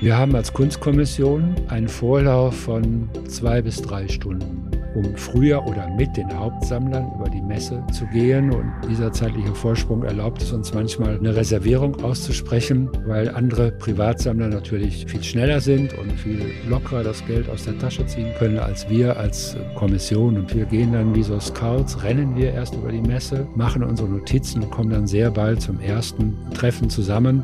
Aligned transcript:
Wir 0.00 0.18
haben 0.18 0.36
als 0.36 0.52
Kunstkommission 0.52 1.54
einen 1.68 1.88
Vorlauf 1.88 2.54
von 2.54 3.08
zwei 3.28 3.62
bis 3.62 3.80
drei 3.80 4.06
Stunden 4.08 4.75
um 4.96 5.14
früher 5.16 5.64
oder 5.66 5.88
mit 5.88 6.16
den 6.16 6.36
Hauptsammlern 6.36 7.12
über 7.14 7.28
die 7.28 7.42
Messe 7.42 7.84
zu 7.92 8.06
gehen. 8.06 8.50
Und 8.50 8.72
dieser 8.88 9.12
zeitliche 9.12 9.54
Vorsprung 9.54 10.02
erlaubt 10.02 10.42
es 10.42 10.52
uns 10.52 10.72
manchmal, 10.72 11.18
eine 11.18 11.36
Reservierung 11.36 12.02
auszusprechen, 12.02 12.88
weil 13.06 13.28
andere 13.28 13.72
Privatsammler 13.72 14.48
natürlich 14.48 15.06
viel 15.06 15.22
schneller 15.22 15.60
sind 15.60 15.92
und 15.98 16.12
viel 16.12 16.40
lockerer 16.68 17.02
das 17.02 17.24
Geld 17.26 17.48
aus 17.50 17.64
der 17.64 17.78
Tasche 17.78 18.06
ziehen 18.06 18.32
können 18.38 18.58
als 18.58 18.88
wir 18.88 19.16
als 19.18 19.56
Kommission. 19.74 20.38
Und 20.38 20.54
wir 20.54 20.64
gehen 20.64 20.92
dann 20.92 21.14
wie 21.14 21.22
so 21.22 21.38
Scouts, 21.38 22.02
rennen 22.02 22.34
wir 22.36 22.52
erst 22.52 22.74
über 22.74 22.90
die 22.90 23.02
Messe, 23.02 23.46
machen 23.54 23.82
unsere 23.82 24.08
Notizen 24.08 24.62
und 24.62 24.70
kommen 24.70 24.90
dann 24.90 25.06
sehr 25.06 25.30
bald 25.30 25.60
zum 25.60 25.80
ersten 25.80 26.36
Treffen 26.54 26.88
zusammen, 26.88 27.42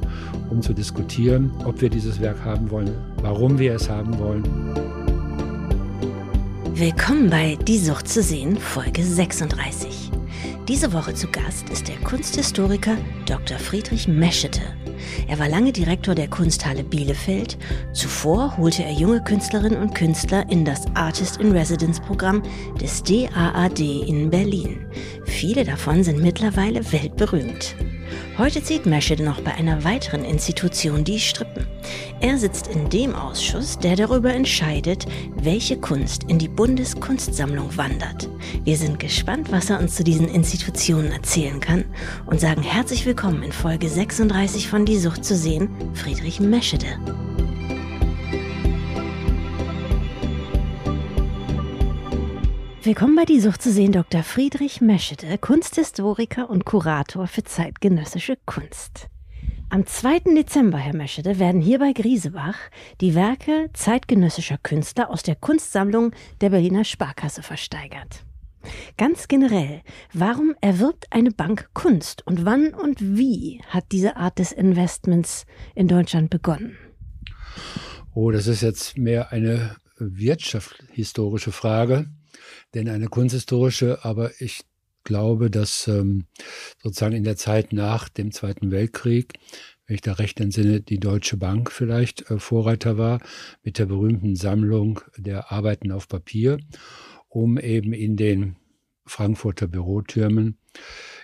um 0.51 0.63
zu 0.63 0.73
diskutieren, 0.73 1.51
ob 1.65 1.81
wir 1.81 1.91
dieses 1.91 2.21
Werk 2.21 2.43
haben 2.45 2.71
wollen, 2.71 2.91
warum 3.21 3.59
wir 3.59 3.75
es 3.75 3.91
haben 3.91 4.19
wollen. 4.19 5.02
Willkommen 6.75 7.29
bei 7.29 7.59
Die 7.69 7.77
Sucht 7.77 8.09
zu 8.09 8.23
sehen, 8.23 8.57
Folge 8.57 9.05
36. 9.05 10.11
Diese 10.67 10.95
Woche 10.95 11.13
zu 11.13 11.29
Gast 11.29 11.69
ist 11.69 11.87
der 11.87 11.97
Kunsthistoriker 11.99 12.97
Dr. 13.27 13.59
Friedrich 13.59 14.09
Meschete. 14.09 14.63
Er 15.29 15.39
war 15.39 15.51
lange 15.51 15.73
Direktor 15.73 16.15
der 16.15 16.29
Kunsthalle 16.29 16.83
Bielefeld. 16.83 17.59
Zuvor 17.93 18.57
holte 18.57 18.85
er 18.85 18.93
junge 18.93 19.23
Künstlerinnen 19.23 19.83
und 19.83 19.95
Künstler 19.95 20.49
in 20.49 20.65
das 20.65 20.87
Artist 20.95 21.39
in 21.43 21.53
Residence 21.53 22.01
Programm 22.01 22.43
des 22.81 23.03
DAAD 23.03 23.81
in 23.81 24.31
Berlin. 24.31 24.87
Viele 25.27 25.65
davon 25.65 26.03
sind 26.03 26.23
mittlerweile 26.23 26.91
weltberühmt. 26.91 27.77
Heute 28.39 28.63
zieht 28.63 28.87
Mesched 28.87 29.21
noch 29.21 29.41
bei 29.41 29.55
einer 29.55 29.85
weiteren 29.85 30.25
Institution 30.25 31.05
die 31.05 31.21
Strippen. 31.21 31.67
Er 32.21 32.39
sitzt 32.39 32.67
in 32.67 32.89
dem 32.89 33.15
Ausschuss, 33.15 33.79
der 33.79 33.97
darüber 33.97 34.33
entscheidet, 34.33 35.07
welche 35.37 35.79
Kunst 35.79 36.25
in 36.25 36.39
die 36.39 36.49
Bundeskunstsammlung 36.49 37.77
wandert. 37.77 38.29
Wir 38.65 38.77
sind 38.77 38.99
gespannt, 38.99 39.53
was 39.53 39.71
er 39.71 39.81
uns 39.81 39.97
zu 39.97 40.05
diesen 40.05 40.29
Institutionen 40.29 41.13
erzählen 41.13 41.61
kann 41.61 41.85
und 42.27 42.41
sagen 42.41 42.63
herzlich 42.63 43.07
willkommen 43.07 43.43
in 43.43 43.53
Folge 43.53 43.89
36 43.89 44.69
von 44.69 44.85
Die 44.85 44.99
Sucht 44.99 45.25
zu 45.25 45.37
sehen, 45.37 45.69
Friedrich 45.95 46.41
Meschede. 46.41 46.99
Willkommen 52.85 53.15
bei 53.15 53.25
Die 53.25 53.39
Sucht 53.39 53.63
zu 53.63 53.71
sehen, 53.71 53.93
Dr. 53.93 54.25
Friedrich 54.25 54.81
Meschede, 54.81 55.39
Kunsthistoriker 55.39 56.51
und 56.51 56.65
Kurator 56.65 57.29
für 57.29 57.45
zeitgenössische 57.45 58.37
Kunst. 58.45 59.07
Am 59.71 59.87
2. 59.87 60.35
Dezember, 60.35 60.79
Herr 60.79 60.97
Meschede, 60.97 61.39
werden 61.39 61.61
hier 61.61 61.79
bei 61.79 61.93
Griesebach 61.93 62.57
die 63.01 63.15
Werke 63.15 63.71
zeitgenössischer 63.73 64.59
Künstler 64.59 65.11
aus 65.11 65.23
der 65.23 65.37
Kunstsammlung 65.37 66.11
der 66.41 66.51
Berliner 66.51 66.83
Sparkasse 66.83 67.45
versteigert. 67.45 68.25
Ganz 68.97 69.29
generell, 69.29 69.83
warum 70.13 70.57
erwirbt 70.61 71.07
eine 71.11 71.31
Bank 71.31 71.71
Kunst 71.75 72.27
und 72.27 72.45
wann 72.45 72.75
und 72.75 73.01
wie 73.01 73.63
hat 73.69 73.85
diese 73.93 74.17
Art 74.17 74.41
des 74.41 74.51
Investments 74.51 75.47
in 75.77 75.87
Deutschland 75.87 76.31
begonnen? 76.31 76.77
Oh, 78.13 78.33
das 78.33 78.49
ist 78.49 78.61
jetzt 78.63 78.99
mehr 78.99 79.31
eine 79.31 79.77
wirtschaftshistorische 79.99 81.53
Frage 81.53 82.09
denn 82.75 82.89
eine 82.89 83.09
kunsthistorische, 83.09 84.05
aber 84.05 84.41
ich 84.41 84.63
glaube, 85.05 85.51
dass 85.51 85.89
ähm, 85.89 86.27
sozusagen 86.83 87.17
in 87.17 87.25
der 87.25 87.37
Zeit 87.37 87.73
nach 87.73 88.09
dem 88.09 88.33
Zweiten 88.33 88.71
Weltkrieg, 88.71 89.33
wenn 89.87 89.95
ich 89.95 90.01
da 90.01 90.15
recht 90.15 90.41
entsinne, 90.41 90.81
die 90.81 91.01
Deutsche 91.01 91.37
Bank 91.37 91.71
vielleicht 91.71 92.31
äh, 92.31 92.39
Vorreiter 92.39 92.99
war 92.99 93.21
mit 93.63 93.79
der 93.79 93.87
berühmten 93.87 94.37
Sammlung 94.37 95.01
der 95.17 95.51
Arbeiten 95.51 95.91
auf 95.91 96.09
Papier, 96.09 96.59
um 97.29 97.59
eben 97.59 97.93
in 97.93 98.17
den 98.17 98.57
Frankfurter 99.05 99.67
Bürotürmen 99.67 100.59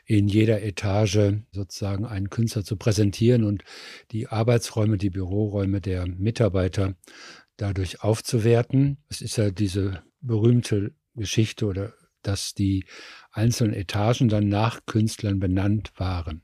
in 0.04 0.26
jeder 0.26 0.62
Etage 0.62 1.34
sozusagen 1.52 2.06
einen 2.06 2.30
Künstler 2.30 2.64
zu 2.64 2.76
präsentieren 2.76 3.44
und 3.44 3.62
die 4.10 4.26
Arbeitsräume, 4.26 4.96
die 4.96 5.10
Büroräume 5.10 5.80
der 5.80 6.06
Mitarbeiter 6.06 6.94
dadurch 7.56 8.02
aufzuwerten. 8.02 8.96
Es 9.08 9.20
ist 9.20 9.36
ja 9.36 9.50
diese 9.50 10.02
berühmte 10.20 10.94
Geschichte 11.18 11.66
oder 11.66 11.94
dass 12.22 12.54
die 12.54 12.84
einzelnen 13.32 13.74
Etagen 13.74 14.28
dann 14.28 14.48
nach 14.48 14.80
Künstlern 14.86 15.38
benannt 15.38 15.92
waren. 15.96 16.42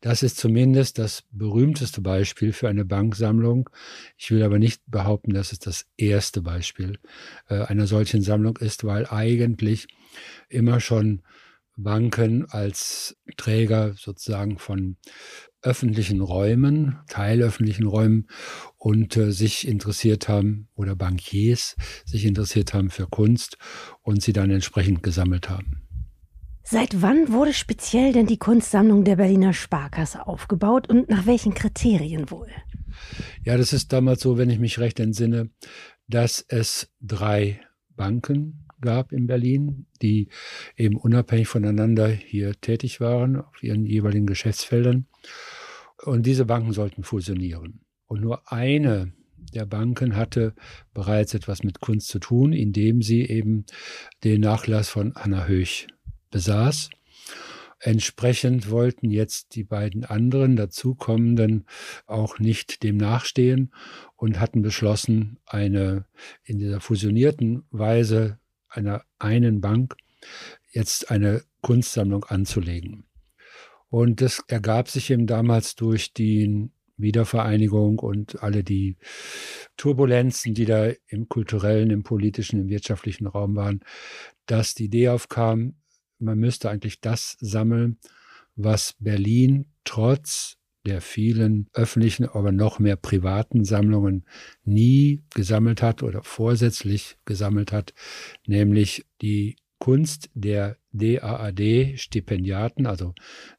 Das 0.00 0.22
ist 0.22 0.36
zumindest 0.36 0.98
das 0.98 1.24
berühmteste 1.30 2.00
Beispiel 2.00 2.52
für 2.52 2.68
eine 2.68 2.84
Banksammlung. 2.84 3.68
Ich 4.16 4.30
will 4.30 4.42
aber 4.42 4.58
nicht 4.58 4.82
behaupten, 4.86 5.34
dass 5.34 5.52
es 5.52 5.58
das 5.58 5.86
erste 5.96 6.42
Beispiel 6.42 6.98
äh, 7.48 7.62
einer 7.62 7.86
solchen 7.86 8.22
Sammlung 8.22 8.56
ist, 8.58 8.84
weil 8.84 9.06
eigentlich 9.06 9.88
immer 10.48 10.80
schon 10.80 11.22
Banken 11.76 12.46
als 12.50 13.16
Träger 13.36 13.94
sozusagen 13.94 14.58
von 14.58 14.96
öffentlichen 15.62 16.20
Räumen, 16.20 16.98
teilöffentlichen 17.08 17.86
Räumen 17.86 18.26
und 18.78 19.16
äh, 19.16 19.32
sich 19.32 19.66
interessiert 19.66 20.28
haben 20.28 20.68
oder 20.74 20.96
Bankiers 20.96 21.76
sich 22.04 22.24
interessiert 22.24 22.74
haben 22.74 22.90
für 22.90 23.06
Kunst 23.06 23.58
und 24.02 24.22
sie 24.22 24.32
dann 24.32 24.50
entsprechend 24.50 25.02
gesammelt 25.02 25.48
haben. 25.48 25.82
Seit 26.64 27.02
wann 27.02 27.32
wurde 27.32 27.52
speziell 27.52 28.12
denn 28.12 28.26
die 28.26 28.38
Kunstsammlung 28.38 29.04
der 29.04 29.16
Berliner 29.16 29.52
Sparkasse 29.52 30.26
aufgebaut 30.26 30.88
und 30.88 31.08
nach 31.10 31.26
welchen 31.26 31.54
Kriterien 31.54 32.30
wohl? 32.30 32.48
Ja, 33.44 33.56
das 33.56 33.72
ist 33.72 33.92
damals 33.92 34.22
so, 34.22 34.38
wenn 34.38 34.50
ich 34.50 34.58
mich 34.58 34.78
recht 34.78 35.00
entsinne, 35.00 35.50
dass 36.06 36.44
es 36.48 36.88
drei 37.00 37.60
Banken 37.96 38.61
gab 38.82 39.12
in 39.12 39.26
Berlin, 39.26 39.86
die 40.02 40.28
eben 40.76 40.96
unabhängig 40.96 41.48
voneinander 41.48 42.08
hier 42.08 42.60
tätig 42.60 43.00
waren 43.00 43.36
auf 43.36 43.62
ihren 43.62 43.86
jeweiligen 43.86 44.26
Geschäftsfeldern. 44.26 45.06
Und 46.04 46.26
diese 46.26 46.44
Banken 46.44 46.72
sollten 46.72 47.02
fusionieren. 47.02 47.80
Und 48.06 48.20
nur 48.20 48.52
eine 48.52 49.12
der 49.54 49.66
Banken 49.66 50.16
hatte 50.16 50.54
bereits 50.94 51.34
etwas 51.34 51.62
mit 51.62 51.80
Kunst 51.80 52.08
zu 52.08 52.18
tun, 52.18 52.52
indem 52.52 53.02
sie 53.02 53.26
eben 53.26 53.64
den 54.24 54.40
Nachlass 54.40 54.88
von 54.88 55.14
Anna 55.16 55.46
Höch 55.46 55.86
besaß. 56.30 56.90
Entsprechend 57.84 58.70
wollten 58.70 59.10
jetzt 59.10 59.56
die 59.56 59.64
beiden 59.64 60.04
anderen 60.04 60.54
dazukommenden 60.54 61.66
auch 62.06 62.38
nicht 62.38 62.84
dem 62.84 62.96
nachstehen 62.96 63.72
und 64.14 64.38
hatten 64.38 64.62
beschlossen, 64.62 65.38
eine 65.46 66.06
in 66.44 66.58
dieser 66.58 66.80
fusionierten 66.80 67.64
Weise 67.72 68.38
einer 68.72 69.04
einen 69.18 69.60
Bank 69.60 69.96
jetzt 70.70 71.10
eine 71.10 71.42
Kunstsammlung 71.60 72.24
anzulegen. 72.24 73.04
Und 73.88 74.20
das 74.20 74.42
ergab 74.48 74.88
sich 74.88 75.10
eben 75.10 75.26
damals 75.26 75.74
durch 75.74 76.12
die 76.14 76.70
Wiedervereinigung 76.96 77.98
und 77.98 78.42
alle 78.42 78.64
die 78.64 78.96
Turbulenzen, 79.76 80.54
die 80.54 80.64
da 80.64 80.90
im 81.08 81.28
kulturellen, 81.28 81.90
im 81.90 82.02
politischen, 82.02 82.60
im 82.60 82.68
wirtschaftlichen 82.68 83.26
Raum 83.26 83.56
waren, 83.56 83.80
dass 84.46 84.74
die 84.74 84.84
Idee 84.84 85.10
aufkam, 85.10 85.74
man 86.18 86.38
müsste 86.38 86.70
eigentlich 86.70 87.00
das 87.00 87.36
sammeln, 87.40 87.98
was 88.54 88.94
Berlin 88.98 89.66
trotz 89.84 90.56
der 90.86 91.00
vielen 91.00 91.68
öffentlichen, 91.72 92.26
aber 92.26 92.52
noch 92.52 92.78
mehr 92.78 92.96
privaten 92.96 93.64
Sammlungen 93.64 94.24
nie 94.64 95.22
gesammelt 95.34 95.82
hat 95.82 96.02
oder 96.02 96.22
vorsätzlich 96.22 97.16
gesammelt 97.24 97.72
hat, 97.72 97.94
nämlich 98.46 99.06
die 99.20 99.56
Kunst 99.78 100.30
der 100.34 100.76
DAAD-Stipendiaten, 100.92 102.86
also 102.86 103.14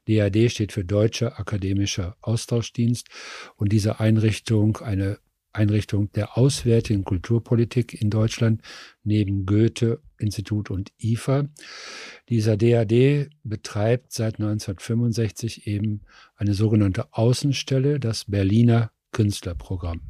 DAD 0.08 0.50
steht 0.50 0.72
für 0.72 0.84
Deutscher 0.84 1.38
Akademischer 1.38 2.16
Austauschdienst 2.22 3.08
und 3.56 3.72
diese 3.72 4.00
Einrichtung, 4.00 4.78
eine 4.78 5.18
Einrichtung 5.52 6.10
der 6.12 6.38
auswärtigen 6.38 7.04
Kulturpolitik 7.04 8.00
in 8.00 8.10
Deutschland 8.10 8.62
neben 9.02 9.44
Goethe-Institut 10.14 10.70
und 10.70 10.92
IFA. 10.98 11.48
Dieser 12.28 12.56
DAD 12.56 13.28
betreibt 13.42 14.12
seit 14.12 14.34
1965 14.34 15.66
eben 15.66 16.02
eine 16.36 16.54
sogenannte 16.54 17.12
Außenstelle, 17.12 18.00
das 18.00 18.24
Berliner 18.26 18.90
Künstlerprogramm. 19.12 20.00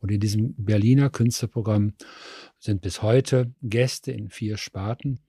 Und 0.00 0.10
in 0.10 0.20
diesem 0.20 0.54
Berliner 0.56 1.10
Künstlerprogramm 1.10 1.94
sind 2.58 2.82
bis 2.82 3.02
heute 3.02 3.52
Gäste 3.62 4.12
in 4.12 4.30
vier 4.30 4.56
Sparten. 4.56 5.20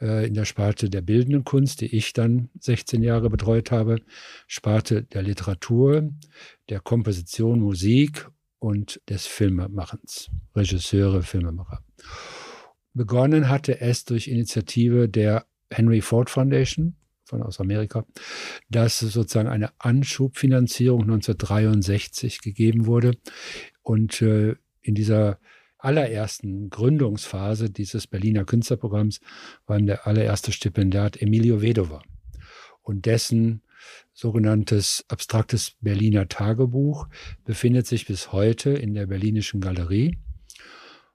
Äh, 0.00 0.26
in 0.26 0.34
der 0.34 0.44
Sparte 0.44 0.90
der 0.90 1.02
bildenden 1.02 1.44
Kunst, 1.44 1.80
die 1.80 1.94
ich 1.94 2.12
dann 2.12 2.50
16 2.60 3.02
Jahre 3.02 3.30
betreut 3.30 3.70
habe, 3.70 4.00
Sparte 4.46 5.04
der 5.04 5.22
Literatur, 5.22 6.10
der 6.68 6.80
Komposition, 6.80 7.60
Musik 7.60 8.28
und 8.58 9.00
des 9.08 9.26
Filmemachens, 9.26 10.30
Regisseure, 10.54 11.22
Filmemacher. 11.22 11.84
Begonnen 12.94 13.48
hatte 13.48 13.80
es 13.80 14.04
durch 14.04 14.28
Initiative 14.28 15.08
der 15.08 15.46
Henry 15.70 16.00
Ford 16.00 16.28
Foundation 16.28 16.96
von 17.24 17.42
aus 17.42 17.60
Amerika, 17.60 18.04
dass 18.68 18.98
sozusagen 18.98 19.48
eine 19.48 19.70
Anschubfinanzierung 19.78 21.02
1963 21.02 22.42
gegeben 22.42 22.86
wurde. 22.86 23.12
Und 23.82 24.20
äh, 24.20 24.56
in 24.82 24.94
dieser 24.94 25.38
allerersten 25.78 26.70
Gründungsphase 26.70 27.70
dieses 27.70 28.06
Berliner 28.06 28.44
Künstlerprogramms 28.44 29.20
war 29.66 29.80
der 29.80 30.06
allererste 30.06 30.52
Stipendiat 30.52 31.20
Emilio 31.20 31.62
Vedova. 31.62 32.02
Und 32.82 33.06
dessen 33.06 33.62
sogenanntes 34.12 35.04
abstraktes 35.08 35.72
Berliner 35.80 36.28
Tagebuch 36.28 37.08
befindet 37.44 37.86
sich 37.86 38.06
bis 38.06 38.32
heute 38.32 38.70
in 38.70 38.94
der 38.94 39.06
Berlinischen 39.06 39.60
Galerie. 39.60 40.18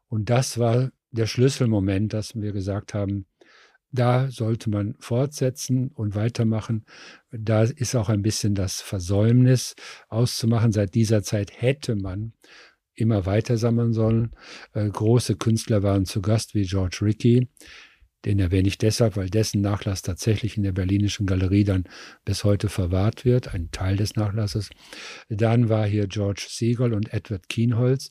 Und 0.09 0.29
das 0.29 0.57
war 0.57 0.91
der 1.17 1.27
Schlüsselmoment, 1.27 2.13
dass 2.13 2.35
wir 2.35 2.51
gesagt 2.53 2.93
haben, 2.93 3.25
da 3.91 4.29
sollte 4.29 4.69
man 4.69 4.95
fortsetzen 4.99 5.89
und 5.89 6.15
weitermachen. 6.15 6.85
Da 7.31 7.63
ist 7.63 7.95
auch 7.95 8.09
ein 8.09 8.21
bisschen 8.21 8.53
das 8.53 8.81
Versäumnis 8.81 9.75
auszumachen. 10.09 10.71
Seit 10.71 10.93
dieser 10.93 11.23
Zeit 11.23 11.51
hätte 11.61 11.95
man 11.95 12.33
immer 12.93 13.25
weiter 13.25 13.57
sammeln 13.57 13.93
sollen. 13.93 14.35
Äh, 14.73 14.89
große 14.89 15.35
Künstler 15.35 15.83
waren 15.83 16.05
zu 16.05 16.21
Gast 16.21 16.53
wie 16.55 16.63
George 16.63 16.99
Rickey. 17.01 17.47
Den 18.25 18.39
erwähne 18.39 18.67
ich 18.67 18.77
deshalb, 18.77 19.15
weil 19.15 19.29
dessen 19.29 19.61
Nachlass 19.61 20.01
tatsächlich 20.01 20.57
in 20.57 20.63
der 20.63 20.71
Berlinischen 20.71 21.27
Galerie 21.27 21.63
dann 21.63 21.85
bis 22.25 22.43
heute 22.43 22.67
verwahrt 22.67 23.25
wird, 23.25 23.53
ein 23.53 23.69
Teil 23.71 23.95
des 23.95 24.15
Nachlasses. 24.15 24.69
Dann 25.29 25.69
war 25.69 25.85
hier 25.85 26.07
George 26.07 26.47
Siegel 26.49 26.93
und 26.93 27.13
Edward 27.13 27.47
Kienholz, 27.47 28.09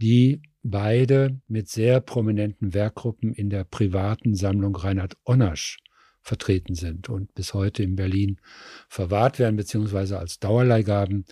die 0.00 0.42
beide 0.62 1.40
mit 1.48 1.68
sehr 1.68 2.00
prominenten 2.00 2.74
Werkgruppen 2.74 3.32
in 3.32 3.50
der 3.50 3.64
privaten 3.64 4.34
Sammlung 4.34 4.76
Reinhard 4.76 5.16
Onnasch 5.24 5.78
vertreten 6.20 6.74
sind 6.74 7.08
und 7.08 7.34
bis 7.34 7.54
heute 7.54 7.82
in 7.82 7.94
Berlin 7.94 8.40
verwahrt 8.88 9.38
werden, 9.38 9.56
beziehungsweise 9.56 10.18
als 10.18 10.40
Dauerleihgaben 10.40 11.24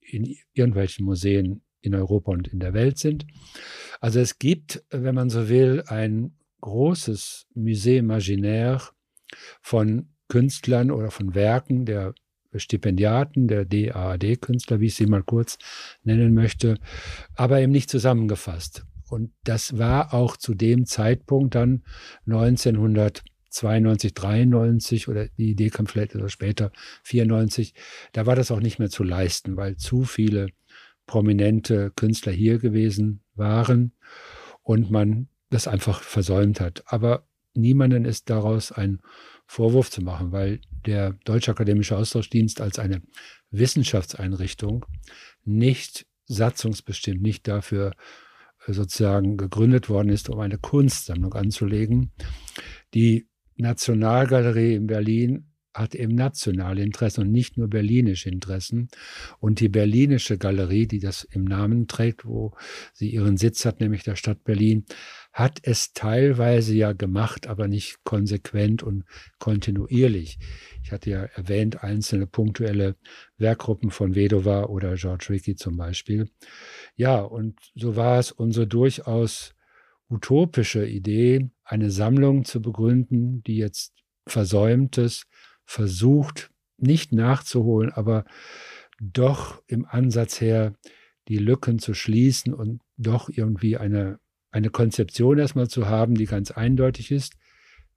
in 0.00 0.36
irgendwelchen 0.52 1.04
Museen 1.04 1.62
in 1.80 1.94
Europa 1.94 2.30
und 2.30 2.48
in 2.48 2.60
der 2.60 2.72
Welt 2.72 2.98
sind. 2.98 3.26
Also 4.00 4.20
es 4.20 4.38
gibt, 4.38 4.84
wenn 4.90 5.14
man 5.14 5.28
so 5.28 5.48
will, 5.48 5.82
ein 5.86 6.36
großes 6.62 7.46
Musée 7.54 7.98
Imaginaire 7.98 8.80
von 9.60 10.08
Künstlern 10.28 10.90
oder 10.90 11.10
von 11.10 11.34
Werken 11.34 11.84
der 11.84 12.14
Stipendiaten, 12.54 13.48
der 13.48 13.66
DAAD-Künstler, 13.66 14.80
wie 14.80 14.86
ich 14.86 14.94
sie 14.94 15.06
mal 15.06 15.22
kurz 15.22 15.58
nennen 16.02 16.32
möchte, 16.34 16.78
aber 17.34 17.60
eben 17.60 17.72
nicht 17.72 17.90
zusammengefasst. 17.90 18.84
Und 19.08 19.32
das 19.44 19.76
war 19.78 20.14
auch 20.14 20.38
zu 20.38 20.54
dem 20.54 20.86
Zeitpunkt 20.86 21.54
dann 21.54 21.82
1992, 22.26 24.14
93 24.14 25.08
oder 25.08 25.28
die 25.28 25.50
Idee 25.50 25.68
kam 25.70 25.86
vielleicht 25.86 26.14
etwas 26.14 26.32
später, 26.32 26.72
94, 27.02 27.74
da 28.12 28.24
war 28.26 28.36
das 28.36 28.50
auch 28.50 28.60
nicht 28.60 28.78
mehr 28.78 28.90
zu 28.90 29.02
leisten, 29.02 29.56
weil 29.56 29.76
zu 29.76 30.04
viele 30.04 30.48
prominente 31.06 31.90
Künstler 31.94 32.32
hier 32.32 32.58
gewesen 32.58 33.20
waren 33.34 33.92
und 34.62 34.90
man 34.90 35.28
das 35.52 35.68
einfach 35.68 36.02
versäumt 36.02 36.60
hat. 36.60 36.82
Aber 36.86 37.26
niemanden 37.54 38.04
ist 38.04 38.30
daraus 38.30 38.72
ein 38.72 39.00
Vorwurf 39.46 39.90
zu 39.90 40.02
machen, 40.02 40.32
weil 40.32 40.60
der 40.86 41.12
Deutsche 41.24 41.50
Akademische 41.50 41.96
Austauschdienst 41.96 42.60
als 42.60 42.78
eine 42.78 43.02
Wissenschaftseinrichtung 43.50 44.86
nicht 45.44 46.06
satzungsbestimmt, 46.24 47.20
nicht 47.20 47.46
dafür 47.48 47.92
äh, 48.66 48.72
sozusagen 48.72 49.36
gegründet 49.36 49.90
worden 49.90 50.08
ist, 50.08 50.30
um 50.30 50.40
eine 50.40 50.56
Kunstsammlung 50.56 51.34
anzulegen. 51.34 52.12
Die 52.94 53.28
Nationalgalerie 53.56 54.74
in 54.74 54.86
Berlin 54.86 55.52
hat 55.74 55.94
eben 55.94 56.14
nationale 56.14 56.82
Interessen 56.82 57.22
und 57.22 57.32
nicht 57.32 57.56
nur 57.56 57.68
berlinische 57.68 58.28
Interessen. 58.28 58.88
Und 59.38 59.60
die 59.60 59.68
Berlinische 59.68 60.38
Galerie, 60.38 60.86
die 60.86 60.98
das 60.98 61.24
im 61.24 61.44
Namen 61.44 61.88
trägt, 61.88 62.24
wo 62.26 62.54
sie 62.92 63.10
ihren 63.10 63.36
Sitz 63.36 63.64
hat, 63.64 63.80
nämlich 63.80 64.02
der 64.02 64.16
Stadt 64.16 64.44
Berlin, 64.44 64.84
hat 65.32 65.60
es 65.62 65.94
teilweise 65.94 66.74
ja 66.74 66.92
gemacht, 66.92 67.46
aber 67.46 67.66
nicht 67.66 68.04
konsequent 68.04 68.82
und 68.82 69.04
kontinuierlich. 69.38 70.38
Ich 70.84 70.92
hatte 70.92 71.10
ja 71.10 71.22
erwähnt, 71.22 71.82
einzelne 71.82 72.26
punktuelle 72.26 72.96
Werkgruppen 73.38 73.90
von 73.90 74.14
Vedova 74.14 74.64
oder 74.64 74.94
George 74.94 75.26
Rickey 75.30 75.56
zum 75.56 75.76
Beispiel. 75.76 76.28
Ja, 76.96 77.20
und 77.20 77.58
so 77.74 77.96
war 77.96 78.18
es 78.18 78.30
unsere 78.30 78.66
durchaus 78.66 79.54
utopische 80.10 80.86
Idee, 80.86 81.50
eine 81.64 81.90
Sammlung 81.90 82.44
zu 82.44 82.60
begründen, 82.60 83.42
die 83.44 83.56
jetzt 83.56 83.94
Versäumtes 84.26 85.26
versucht, 85.64 86.50
nicht 86.76 87.12
nachzuholen, 87.12 87.90
aber 87.90 88.24
doch 89.00 89.62
im 89.66 89.86
Ansatz 89.86 90.40
her 90.40 90.74
die 91.28 91.38
Lücken 91.38 91.78
zu 91.78 91.94
schließen 91.94 92.52
und 92.52 92.82
doch 92.96 93.30
irgendwie 93.30 93.76
eine 93.78 94.18
eine 94.52 94.70
Konzeption 94.70 95.38
erstmal 95.38 95.68
zu 95.68 95.88
haben, 95.88 96.14
die 96.14 96.26
ganz 96.26 96.50
eindeutig 96.50 97.10
ist, 97.10 97.34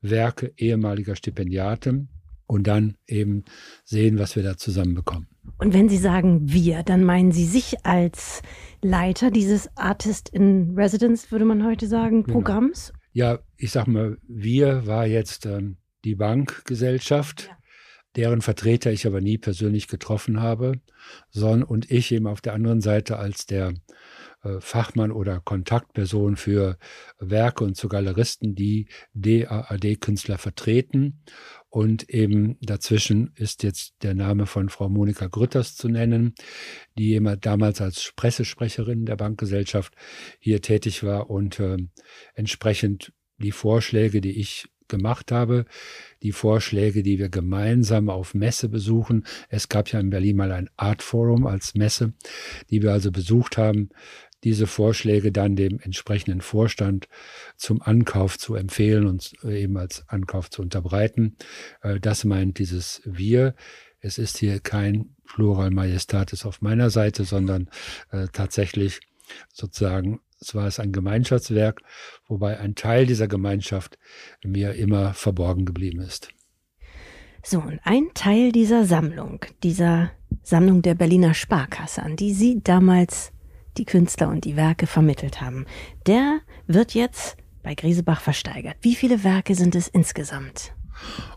Werke 0.02 0.54
ehemaliger 0.57 1.16
Stipendiaten 1.16 2.10
und 2.48 2.68
dann 2.68 2.96
eben 3.07 3.44
sehen, 3.84 4.19
was 4.19 4.36
wir 4.36 4.44
da 4.44 4.57
zusammenbekommen. 4.57 5.28
Und 5.57 5.74
wenn 5.74 5.90
Sie 5.90 5.98
sagen 5.98 6.52
wir, 6.52 6.84
dann 6.84 7.04
meinen 7.04 7.31
Sie 7.31 7.46
sich 7.46 7.86
als 7.86 8.42
Leiter 8.81 9.31
dieses 9.31 9.69
Artist 9.78 10.30
in 10.30 10.74
Residence, 10.75 11.31
würde 11.31 11.46
man 11.46 11.66
heute 11.66 11.88
sagen, 11.88 12.24
genau. 12.24 12.40
Programms? 12.40 12.88
Genau. 12.88 13.00
Ja, 13.13 13.40
ich 13.57 13.72
sag 13.72 13.88
mal, 13.88 14.18
wir 14.28 14.88
war 14.88 15.06
jetzt 15.07 15.46
ähm, 15.46 15.78
die 16.04 16.16
Bankgesellschaft, 16.16 17.48
ja. 17.50 17.57
deren 18.16 18.42
Vertreter 18.42 18.92
ich 18.92 19.07
aber 19.07 19.22
nie 19.22 19.38
persönlich 19.38 19.88
getroffen 19.88 20.42
habe, 20.42 20.81
sondern 21.30 21.63
und 21.63 21.92
ich 21.92 22.12
eben 22.12 22.28
auf 22.28 22.42
der 22.42 22.54
anderen 22.54 22.81
Seite 22.81 23.18
als 23.18 23.46
der 23.46 23.74
Fachmann 24.59 25.12
oder 25.12 25.39
Kontaktperson 25.39 26.36
für 26.36 26.77
Werke 27.19 27.63
und 27.63 27.75
zu 27.75 27.88
Galeristen, 27.88 28.56
die 28.56 28.88
DAAD-Künstler 29.13 30.38
vertreten. 30.38 31.24
Und 31.69 32.09
eben 32.09 32.57
dazwischen 32.62 33.31
ist 33.36 33.63
jetzt 33.63 33.95
der 34.01 34.13
Name 34.13 34.45
von 34.45 34.69
Frau 34.69 34.88
Monika 34.88 35.27
Grütters 35.27 35.75
zu 35.75 35.89
nennen, 35.89 36.33
die 36.97 37.15
immer 37.15 37.36
damals 37.36 37.81
als 37.81 38.13
Pressesprecherin 38.15 39.06
der 39.06 39.18
Bankgesellschaft 39.18 39.94
hier 40.39 40.62
tätig 40.62 41.03
war 41.03 41.30
und 41.30 41.59
äh, 41.59 41.77
entsprechend 42.33 43.12
die 43.38 43.51
Vorschläge, 43.51 44.21
die 44.21 44.39
ich 44.39 44.69
gemacht 44.88 45.31
habe, 45.31 45.65
die 46.21 46.31
Vorschläge, 46.31 47.03
die 47.03 47.19
wir 47.19 47.30
gemeinsam 47.30 48.09
auf 48.09 48.33
Messe 48.33 48.69
besuchen. 48.69 49.25
Es 49.50 49.69
gab 49.69 49.92
ja 49.92 50.00
in 50.00 50.09
Berlin 50.09 50.38
mal 50.38 50.51
ein 50.51 50.69
Art 50.77 51.01
Forum 51.01 51.45
als 51.47 51.75
Messe, 51.75 52.14
die 52.69 52.81
wir 52.81 52.92
also 52.92 53.11
besucht 53.11 53.57
haben, 53.57 53.90
diese 54.45 54.68
Vorschläge 54.68 55.31
dann 55.31 55.56
dem 55.56 55.80
entsprechenden 55.80 56.40
Vorstand 56.40 57.09
zum 57.57 57.81
Ankauf 57.81 58.37
zu 58.37 58.56
empfehlen 58.56 59.07
und 59.07 59.33
eben 59.44 59.75
als 59.75 60.07
Ankauf 60.07 60.49
zu 60.49 60.61
unterbreiten. 60.61 61.35
Äh, 61.81 61.99
das 61.99 62.23
meint 62.23 62.59
dieses 62.59 63.02
Wir. 63.04 63.56
Es 63.99 64.19
ist 64.19 64.37
hier 64.37 64.59
kein 64.59 65.16
Plural 65.25 65.71
Majestatis 65.71 66.45
auf 66.45 66.61
meiner 66.61 66.92
Seite, 66.92 67.25
sondern 67.25 67.69
äh, 68.11 68.28
tatsächlich 68.31 68.99
sozusagen, 69.52 70.21
es 70.40 70.54
war 70.54 70.68
es 70.68 70.80
ein 70.80 70.92
Gemeinschaftswerk, 70.92 71.81
wobei 72.28 72.59
ein 72.59 72.75
Teil 72.75 73.07
dieser 73.07 73.28
Gemeinschaft 73.28 73.97
mir 74.44 74.75
immer 74.75 75.16
verborgen 75.16 75.66
geblieben 75.66 76.02
ist. 76.02 76.30
So, 77.42 77.59
und 77.59 77.80
ein 77.83 78.09
Teil 78.14 78.52
dieser 78.52 78.85
Sammlung, 78.85 79.44
dieser 79.64 80.11
Sammlung 80.44 80.83
der 80.83 80.94
Berliner 80.94 81.33
Sparkasse, 81.33 82.04
an 82.04 82.16
die 82.16 82.33
Sie 82.33 82.61
damals 82.64 83.31
die 83.78 83.86
Künstler 83.86 84.30
und 84.30 84.46
die 84.46 84.56
Werke 84.56 84.88
vermittelt 84.88 85.42
haben. 85.42 85.66
Der 86.08 86.40
wird 86.68 86.94
jetzt 86.94 87.38
bei 87.64 87.76
Griesebach 87.76 88.22
versteigert. 88.22 88.78
Wie 88.82 88.96
viele 88.96 89.24
Werke 89.24 89.56
sind 89.56 89.76
es 89.76 89.88
insgesamt? 89.88 90.74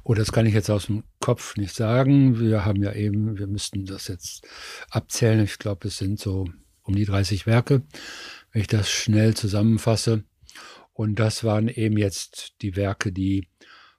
Oh, 0.05 0.15
das 0.15 0.33
kann 0.33 0.47
ich 0.47 0.55
jetzt 0.55 0.71
aus 0.71 0.87
dem 0.87 1.05
Kopf 1.21 1.57
nicht 1.57 1.75
sagen. 1.75 2.39
Wir 2.39 2.65
haben 2.65 2.83
ja 2.83 2.93
eben, 2.93 3.39
wir 3.39 3.47
müssten 3.47 3.87
das 3.87 4.09
jetzt 4.09 4.47
abzählen. 4.91 5.43
Ich 5.43 5.59
glaube, 5.59 5.89
es 5.89 5.99
sind 5.99 6.21
so 6.21 6.47
um 6.83 6.95
die 6.95 7.05
30 7.05 7.47
Werke, 7.47 7.83
wenn 8.53 8.63
ich 8.63 8.69
das 8.69 8.89
schnell 8.91 9.35
zusammenfasse. 9.35 10.25
Und 10.93 11.19
das 11.19 11.45
waren 11.45 11.69
eben 11.69 11.97
jetzt 11.97 12.55
die 12.63 12.77
Werke, 12.77 13.13
die 13.13 13.49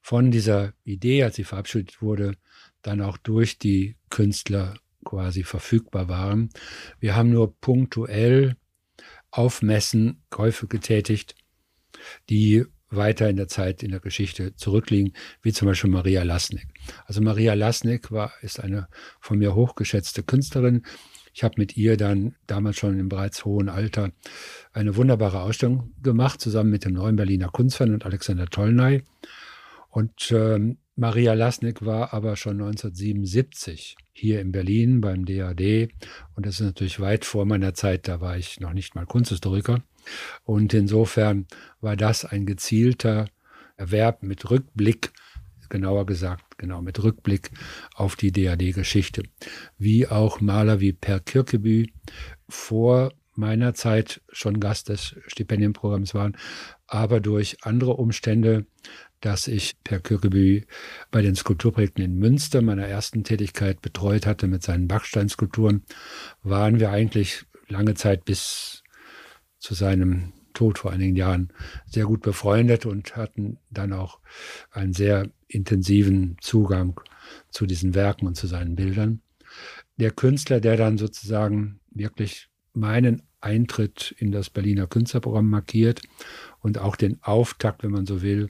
von 0.01 0.31
dieser 0.31 0.73
Idee, 0.83 1.23
als 1.23 1.35
sie 1.35 1.43
verabschiedet 1.43 2.01
wurde, 2.01 2.33
dann 2.81 3.01
auch 3.01 3.17
durch 3.17 3.57
die 3.57 3.95
Künstler 4.09 4.75
quasi 5.09 5.43
verfügbar 5.43 6.07
waren. 6.07 6.49
Wir 6.99 7.15
haben 7.15 7.31
nur 7.31 7.59
punktuell 7.59 8.55
Aufmessen, 9.31 10.21
Käufe 10.29 10.67
getätigt, 10.67 11.33
die 12.29 12.65
weiter 12.91 13.27
in 13.27 13.35
der 13.35 13.47
Zeit 13.47 13.81
in 13.81 13.89
der 13.89 13.99
Geschichte 13.99 14.55
zurückliegen, 14.55 15.13
wie 15.41 15.51
zum 15.51 15.67
Beispiel 15.67 15.89
Maria 15.89 16.21
Lasnik. 16.21 16.67
Also 17.05 17.21
Maria 17.21 17.55
Lasnik 17.55 18.11
war, 18.11 18.33
ist 18.41 18.59
eine 18.59 18.87
von 19.19 19.39
mir 19.39 19.55
hochgeschätzte 19.55 20.21
Künstlerin. 20.21 20.83
Ich 21.33 21.43
habe 21.43 21.55
mit 21.57 21.75
ihr 21.75 21.97
dann 21.97 22.35
damals 22.45 22.77
schon 22.77 22.99
im 22.99 23.09
bereits 23.09 23.45
hohen 23.45 23.69
Alter 23.69 24.11
eine 24.73 24.95
wunderbare 24.95 25.41
Ausstellung 25.41 25.91
gemacht, 26.03 26.39
zusammen 26.39 26.69
mit 26.69 26.85
dem 26.85 26.93
neuen 26.93 27.15
Berliner 27.15 27.49
Kunstverein 27.49 27.93
und 27.93 28.05
Alexander 28.05 28.45
Tollnay. 28.45 29.03
Und 29.89 30.31
ähm, 30.31 30.77
Maria 30.99 31.33
Lasnik 31.33 31.85
war 31.85 32.13
aber 32.13 32.35
schon 32.35 32.59
1977 32.59 33.95
hier 34.11 34.41
in 34.41 34.51
Berlin 34.51 34.99
beim 34.99 35.23
DAD 35.23 35.87
und 36.35 36.45
das 36.45 36.55
ist 36.55 36.65
natürlich 36.65 36.99
weit 36.99 37.23
vor 37.23 37.45
meiner 37.45 37.73
Zeit, 37.73 38.09
da 38.09 38.19
war 38.19 38.37
ich 38.37 38.59
noch 38.59 38.73
nicht 38.73 38.95
mal 38.95 39.05
Kunsthistoriker. 39.05 39.81
Und 40.43 40.73
insofern 40.73 41.47
war 41.79 41.95
das 41.95 42.25
ein 42.25 42.45
gezielter 42.45 43.27
Erwerb 43.77 44.23
mit 44.23 44.49
Rückblick, 44.49 45.13
genauer 45.69 46.05
gesagt, 46.05 46.57
genau 46.57 46.81
mit 46.81 47.01
Rückblick 47.01 47.51
auf 47.95 48.17
die 48.17 48.33
DAD-Geschichte, 48.33 49.23
wie 49.77 50.05
auch 50.05 50.41
Maler 50.41 50.81
wie 50.81 50.91
Per 50.91 51.21
Kirkeby 51.21 51.93
vor 52.49 53.13
meiner 53.35 53.73
Zeit 53.73 54.21
schon 54.33 54.59
Gast 54.59 54.89
des 54.89 55.15
Stipendienprogramms 55.27 56.13
waren, 56.13 56.35
aber 56.87 57.21
durch 57.21 57.57
andere 57.61 57.93
Umstände, 57.93 58.65
dass 59.21 59.47
ich 59.47 59.75
Per 59.83 59.99
Kirkeby 59.99 60.65
bei 61.11 61.21
den 61.21 61.35
Skulpturprojekten 61.35 62.03
in 62.03 62.17
Münster 62.17 62.61
meiner 62.61 62.85
ersten 62.85 63.23
Tätigkeit 63.23 63.81
betreut 63.81 64.25
hatte 64.25 64.47
mit 64.47 64.63
seinen 64.63 64.87
Backsteinskulpturen, 64.87 65.83
waren 66.43 66.79
wir 66.79 66.91
eigentlich 66.91 67.45
lange 67.67 67.95
Zeit 67.95 68.25
bis 68.25 68.83
zu 69.59 69.73
seinem 69.73 70.33
Tod 70.53 70.79
vor 70.79 70.91
einigen 70.91 71.15
Jahren 71.15 71.53
sehr 71.85 72.05
gut 72.05 72.21
befreundet 72.21 72.85
und 72.85 73.15
hatten 73.15 73.59
dann 73.69 73.93
auch 73.93 74.19
einen 74.71 74.93
sehr 74.93 75.29
intensiven 75.47 76.37
Zugang 76.41 76.99
zu 77.49 77.65
diesen 77.65 77.93
Werken 77.93 78.27
und 78.27 78.35
zu 78.35 78.47
seinen 78.47 78.75
Bildern. 78.75 79.21
Der 79.97 80.11
Künstler, 80.11 80.59
der 80.59 80.77
dann 80.77 80.97
sozusagen 80.97 81.79
wirklich 81.91 82.49
meinen 82.73 83.21
Eintritt 83.41 84.13
in 84.17 84.31
das 84.31 84.49
Berliner 84.49 84.87
Künstlerprogramm 84.87 85.49
markiert 85.49 86.01
und 86.59 86.77
auch 86.77 86.95
den 86.95 87.21
Auftakt, 87.23 87.83
wenn 87.83 87.91
man 87.91 88.05
so 88.05 88.21
will, 88.21 88.47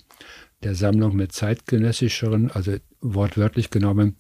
der 0.64 0.76
Sammlung 0.76 1.16
mit 1.16 1.32
zeitgenössischeren, 1.32 2.52
also 2.52 2.76
wortwörtlich 3.02 3.70
genommen, 3.70 4.18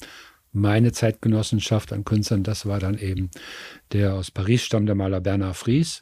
meine 0.51 0.91
Zeitgenossenschaft 0.91 1.93
an 1.93 2.05
Künstlern, 2.05 2.43
das 2.43 2.65
war 2.65 2.79
dann 2.79 2.97
eben 2.97 3.29
der 3.91 4.15
aus 4.15 4.31
Paris 4.31 4.63
stammende 4.63 4.95
Maler 4.95 5.21
Bernard 5.21 5.55
Fries, 5.55 6.01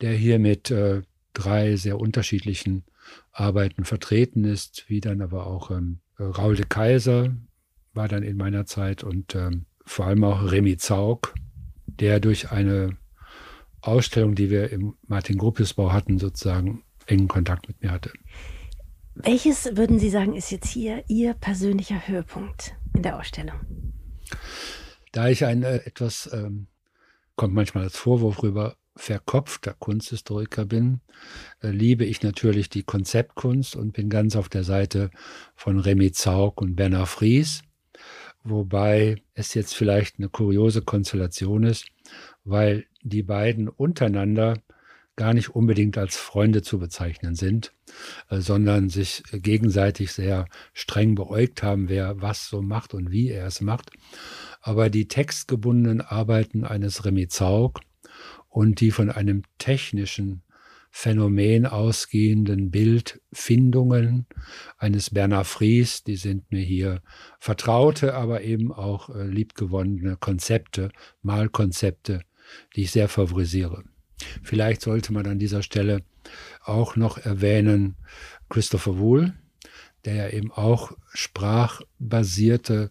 der 0.00 0.12
hier 0.12 0.38
mit 0.38 0.70
äh, 0.70 1.02
drei 1.34 1.76
sehr 1.76 1.98
unterschiedlichen 1.98 2.84
Arbeiten 3.32 3.84
vertreten 3.84 4.44
ist, 4.44 4.84
wie 4.88 5.00
dann 5.00 5.20
aber 5.20 5.46
auch 5.46 5.70
ähm, 5.70 6.00
Raul 6.18 6.56
de 6.56 6.64
Kaiser 6.66 7.36
war 7.92 8.08
dann 8.08 8.22
in 8.22 8.36
meiner 8.36 8.66
Zeit 8.66 9.04
und 9.04 9.34
ähm, 9.34 9.66
vor 9.84 10.06
allem 10.06 10.24
auch 10.24 10.50
Remy 10.50 10.76
Zaug, 10.76 11.34
der 11.86 12.20
durch 12.20 12.50
eine 12.50 12.96
Ausstellung, 13.80 14.34
die 14.34 14.50
wir 14.50 14.70
im 14.70 14.94
Martin 15.06 15.38
Gropiusbau 15.38 15.92
hatten, 15.92 16.18
sozusagen 16.18 16.82
engen 17.06 17.28
Kontakt 17.28 17.68
mit 17.68 17.82
mir 17.82 17.92
hatte. 17.92 18.12
Welches 19.22 19.76
würden 19.76 19.98
Sie 19.98 20.10
sagen, 20.10 20.34
ist 20.34 20.50
jetzt 20.50 20.68
hier 20.68 21.02
Ihr 21.08 21.32
persönlicher 21.32 22.06
Höhepunkt 22.06 22.74
in 22.94 23.02
der 23.02 23.18
Ausstellung? 23.18 23.58
Da 25.12 25.28
ich 25.28 25.46
ein 25.46 25.62
äh, 25.62 25.76
etwas, 25.78 26.30
ähm, 26.34 26.66
kommt 27.34 27.54
manchmal 27.54 27.84
als 27.84 27.96
Vorwurf 27.96 28.42
rüber, 28.42 28.76
verkopfter 28.94 29.72
Kunsthistoriker 29.72 30.66
bin, 30.66 31.00
äh, 31.62 31.68
liebe 31.68 32.04
ich 32.04 32.22
natürlich 32.22 32.68
die 32.68 32.82
Konzeptkunst 32.82 33.74
und 33.74 33.92
bin 33.92 34.10
ganz 34.10 34.36
auf 34.36 34.50
der 34.50 34.64
Seite 34.64 35.10
von 35.54 35.78
Remy 35.78 36.12
Zaug 36.12 36.60
und 36.60 36.76
Bernard 36.76 37.08
Fries, 37.08 37.62
wobei 38.44 39.22
es 39.32 39.54
jetzt 39.54 39.74
vielleicht 39.74 40.18
eine 40.18 40.28
kuriose 40.28 40.82
Konstellation 40.82 41.64
ist, 41.64 41.86
weil 42.44 42.84
die 43.02 43.22
beiden 43.22 43.68
untereinander 43.68 44.58
gar 45.16 45.34
nicht 45.34 45.50
unbedingt 45.50 45.98
als 45.98 46.16
Freunde 46.16 46.62
zu 46.62 46.78
bezeichnen 46.78 47.34
sind, 47.34 47.72
äh, 48.28 48.40
sondern 48.40 48.88
sich 48.88 49.22
gegenseitig 49.32 50.12
sehr 50.12 50.46
streng 50.72 51.14
beäugt 51.14 51.62
haben, 51.62 51.88
wer 51.88 52.20
was 52.20 52.48
so 52.48 52.62
macht 52.62 52.94
und 52.94 53.10
wie 53.10 53.30
er 53.30 53.46
es 53.46 53.60
macht. 53.60 53.90
Aber 54.60 54.90
die 54.90 55.08
textgebundenen 55.08 56.00
Arbeiten 56.00 56.64
eines 56.64 57.04
Remy 57.04 57.28
Zaug 57.28 57.80
und 58.48 58.80
die 58.80 58.90
von 58.90 59.10
einem 59.10 59.42
technischen 59.58 60.42
Phänomen 60.90 61.66
ausgehenden 61.66 62.70
Bildfindungen 62.70 64.26
eines 64.78 65.10
Bernard 65.10 65.46
Fries, 65.46 66.04
die 66.04 66.16
sind 66.16 66.50
mir 66.50 66.62
hier 66.62 67.02
vertraute, 67.38 68.14
aber 68.14 68.42
eben 68.42 68.72
auch 68.72 69.10
äh, 69.10 69.24
liebgewonnene 69.24 70.16
Konzepte, 70.16 70.90
Malkonzepte, 71.20 72.22
die 72.74 72.84
ich 72.84 72.92
sehr 72.92 73.08
favorisiere. 73.08 73.84
Vielleicht 74.42 74.82
sollte 74.82 75.12
man 75.12 75.26
an 75.26 75.38
dieser 75.38 75.62
Stelle 75.62 76.02
auch 76.64 76.96
noch 76.96 77.18
erwähnen 77.18 77.96
Christopher 78.48 78.98
Wool, 78.98 79.34
der 80.04 80.14
ja 80.14 80.28
eben 80.28 80.52
auch 80.52 80.92
sprachbasierte 81.12 82.90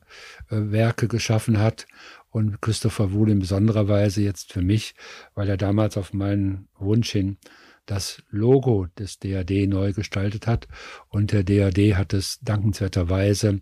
äh, 0.50 0.56
Werke 0.72 1.08
geschaffen 1.08 1.60
hat. 1.60 1.88
Und 2.30 2.62
Christopher 2.62 3.14
Wool 3.14 3.30
in 3.30 3.40
besonderer 3.40 3.88
Weise 3.88 4.22
jetzt 4.22 4.52
für 4.52 4.62
mich, 4.62 4.94
weil 5.36 5.48
er 5.48 5.56
damals 5.56 5.96
auf 5.96 6.12
meinen 6.12 6.68
Wunsch 6.78 7.12
hin 7.12 7.38
das 7.86 8.24
Logo 8.30 8.88
des 8.98 9.20
DAD 9.20 9.68
neu 9.68 9.94
gestaltet 9.94 10.48
hat. 10.48 10.68
Und 11.08 11.32
der 11.32 11.44
DAD 11.44 11.96
hat 11.96 12.14
es 12.14 12.40
dankenswerterweise 12.42 13.62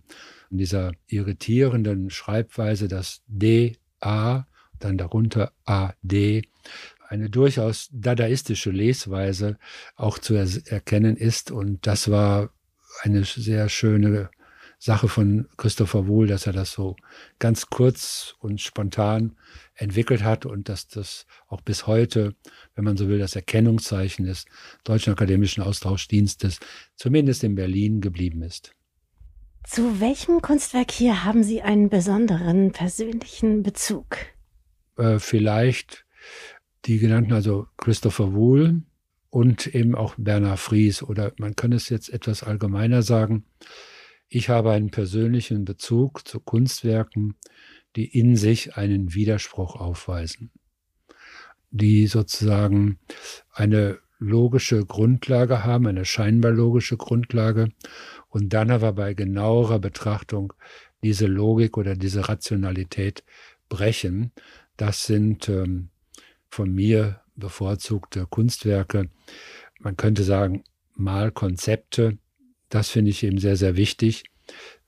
in 0.50 0.58
dieser 0.58 0.94
irritierenden 1.08 2.10
Schreibweise 2.10 2.88
das 2.88 3.22
DA, 3.28 4.48
dann 4.80 4.98
darunter 4.98 5.52
AD, 5.66 6.44
eine 7.08 7.30
durchaus 7.30 7.90
dadaistische 7.92 8.72
Lesweise 8.72 9.58
auch 9.96 10.18
zu 10.20 10.36
er 10.36 10.48
erkennen 10.66 11.16
ist. 11.18 11.52
Und 11.52 11.86
das 11.88 12.10
war 12.10 12.50
eine 13.02 13.24
sehr 13.24 13.70
schöne 13.70 14.30
Sache 14.84 15.08
von 15.08 15.48
Christopher 15.56 16.08
Wohl, 16.08 16.28
dass 16.28 16.46
er 16.46 16.52
das 16.52 16.74
so 16.74 16.98
ganz 17.40 17.70
kurz 17.70 18.36
und 18.40 18.60
spontan 18.60 19.38
entwickelt 19.76 20.24
hat 20.24 20.46
und 20.46 20.68
dass 20.68 20.90
das 20.90 21.26
auch 21.48 21.62
bis 21.62 21.88
heute, 21.88 22.36
wenn 22.76 22.84
man 22.84 22.98
so 22.98 23.08
will, 23.08 23.18
das 23.18 23.36
Erkennungszeichen 23.36 24.26
des 24.26 24.46
Deutschen 24.84 25.14
Akademischen 25.14 25.64
Austauschdienstes, 25.64 26.60
zumindest 26.96 27.46
in 27.46 27.56
Berlin, 27.56 28.02
geblieben 28.02 28.42
ist. 28.42 28.76
Zu 29.66 30.02
welchem 30.02 30.42
Kunstwerk 30.42 30.92
hier 30.92 31.24
haben 31.24 31.44
Sie 31.44 31.62
einen 31.62 31.88
besonderen 31.88 32.74
persönlichen 32.74 33.64
Bezug? 33.64 34.18
Äh, 34.98 35.20
vielleicht 35.20 36.06
die 36.86 37.00
genannten, 37.00 37.34
also 37.34 37.68
Christopher 37.78 38.34
Wohl 38.34 38.84
und 39.30 39.68
eben 39.68 39.96
auch 39.96 40.16
Bernhard 40.18 40.60
Fries 40.60 41.02
oder 41.02 41.34
man 41.38 41.56
kann 41.56 41.72
es 41.72 41.90
jetzt 41.90 42.10
etwas 42.10 42.44
allgemeiner 42.44 43.02
sagen. 43.02 43.46
Ich 44.28 44.50
habe 44.50 44.72
einen 44.72 44.92
persönlichen 44.92 45.66
Bezug 45.66 46.28
zu 46.28 46.40
Kunstwerken, 46.40 47.36
die 47.96 48.06
in 48.06 48.36
sich 48.36 48.76
einen 48.76 49.14
Widerspruch 49.14 49.76
aufweisen, 49.76 50.52
die 51.72 52.08
sozusagen 52.08 53.00
eine 53.52 54.00
logische 54.20 54.86
Grundlage 54.86 55.64
haben, 55.64 55.88
eine 55.88 56.06
scheinbar 56.06 56.52
logische 56.52 56.98
Grundlage 56.98 57.70
und 58.30 58.54
dann 58.54 58.72
aber 58.72 58.94
bei 58.94 59.14
genauerer 59.14 59.80
Betrachtung 59.80 60.54
diese 61.04 61.28
Logik 61.28 61.78
oder 61.78 61.96
diese 61.96 62.30
Rationalität 62.30 63.24
brechen. 63.68 64.32
Das 64.78 65.06
sind 65.06 65.50
ähm, 65.50 65.90
von 66.54 66.72
mir 66.72 67.22
bevorzugte 67.36 68.28
Kunstwerke. 68.28 69.10
Man 69.80 69.98
könnte 69.98 70.24
sagen, 70.24 70.64
Malkonzepte. 70.94 72.20
Das 72.70 72.90
finde 72.90 73.10
ich 73.10 73.24
eben 73.24 73.40
sehr, 73.40 73.58
sehr 73.58 73.76
wichtig, 73.76 74.24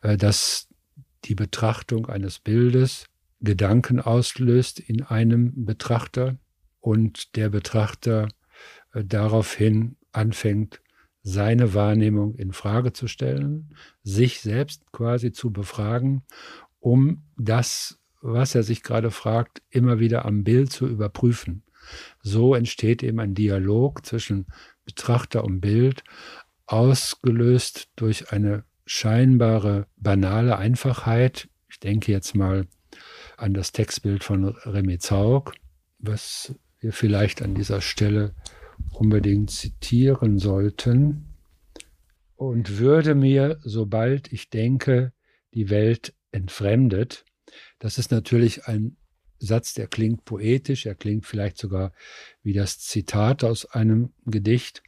äh, 0.04 0.16
dass 0.16 0.68
die 1.26 1.36
Betrachtung 1.36 2.06
eines 2.06 2.40
Bildes 2.40 3.08
Gedanken 3.42 4.00
auslöst 4.00 4.80
in 4.80 5.02
einem 5.02 5.66
Betrachter 5.66 6.38
und 6.80 7.36
der 7.36 7.50
Betrachter 7.50 8.28
äh, 8.94 9.04
daraufhin 9.04 9.98
anfängt, 10.12 10.82
seine 11.24 11.74
Wahrnehmung 11.74 12.36
in 12.36 12.54
Frage 12.54 12.94
zu 12.94 13.08
stellen, 13.08 13.74
sich 14.04 14.42
selbst 14.42 14.92
quasi 14.92 15.32
zu 15.32 15.52
befragen, 15.52 16.22
um 16.80 17.24
das 17.36 17.98
was 18.26 18.56
er 18.56 18.64
sich 18.64 18.82
gerade 18.82 19.12
fragt, 19.12 19.62
immer 19.70 20.00
wieder 20.00 20.26
am 20.26 20.44
Bild 20.44 20.72
zu 20.72 20.88
überprüfen. 20.88 21.64
So 22.24 22.56
entsteht 22.56 23.04
eben 23.04 23.20
ein 23.20 23.36
Dialog 23.36 24.06
zwischen 24.06 24.48
Betrachter 24.86 25.44
und 25.44 25.62
Bild, 25.62 26.04
ausgelöst 26.66 27.90
durch 27.96 28.32
eine 28.32 28.64
scheinbare 28.88 29.86
banale 29.98 30.58
Einfachheit. 30.58 31.50
Ich 31.70 31.80
denke 31.80 32.12
jetzt 32.12 32.36
mal 32.36 32.66
an 33.38 33.54
das 33.54 33.72
Textbild 33.72 34.24
von 34.24 34.46
Remy 34.46 34.98
Zaug, 34.98 35.54
was 36.00 36.56
wir 36.80 36.94
vielleicht 36.94 37.44
an 37.44 37.54
dieser 37.54 37.82
Stelle 37.82 38.34
unbedingt 38.92 39.52
zitieren 39.52 40.40
sollten. 40.40 41.28
Und 42.36 42.80
würde 42.80 43.16
mir, 43.16 43.60
sobald 43.62 44.34
ich 44.34 44.50
denke, 44.50 45.14
die 45.54 45.70
Welt 45.70 46.14
entfremdet, 46.32 47.25
das 47.80 47.98
ist 47.98 48.12
natürlich 48.12 48.66
ein 48.66 48.98
Satz, 49.40 49.74
der 49.74 49.88
klingt 49.88 50.26
poetisch, 50.26 50.86
er 50.86 50.96
klingt 50.96 51.26
vielleicht 51.26 51.58
sogar 51.58 51.92
wie 52.42 52.54
das 52.54 52.80
Zitat 52.80 53.44
aus 53.44 53.66
einem 53.66 54.14
Gedicht. 54.26 54.82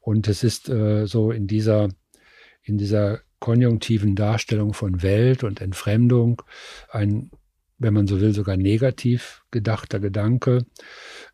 Und 0.00 0.28
es 0.28 0.42
ist 0.44 0.68
äh, 0.68 1.06
so 1.06 1.30
in 1.32 1.46
dieser, 1.46 1.88
in 2.62 2.78
dieser 2.78 3.20
konjunktiven 3.40 4.14
Darstellung 4.14 4.74
von 4.74 5.02
Welt 5.02 5.44
und 5.44 5.60
Entfremdung, 5.60 6.42
ein, 6.88 7.30
wenn 7.78 7.94
man 7.94 8.06
so 8.06 8.20
will, 8.20 8.32
sogar 8.32 8.56
negativ 8.56 9.42
gedachter 9.50 9.98
Gedanke, 9.98 10.66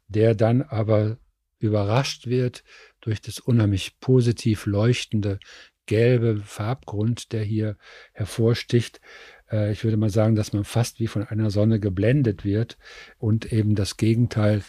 der 0.08 0.35
dann 0.35 0.62
aber 0.62 1.18
überrascht 1.58 2.26
wird 2.26 2.64
durch 3.00 3.20
das 3.20 3.38
unheimlich 3.38 3.99
positiv 4.00 4.66
leuchtende 4.66 5.38
gelbe 5.87 6.40
Farbgrund, 6.44 7.32
der 7.32 7.42
hier 7.42 7.76
hervorsticht. 8.12 9.00
Äh, 9.50 9.72
ich 9.72 9.84
würde 9.84 9.96
mal 9.96 10.10
sagen, 10.10 10.34
dass 10.34 10.52
man 10.52 10.64
fast 10.64 11.00
wie 11.00 11.06
von 11.06 11.22
einer 11.22 11.50
Sonne 11.50 11.80
geblendet 11.80 12.44
wird 12.44 12.78
und 13.18 13.52
eben 13.52 13.74
das 13.74 13.96
Gegenteil 13.96 14.62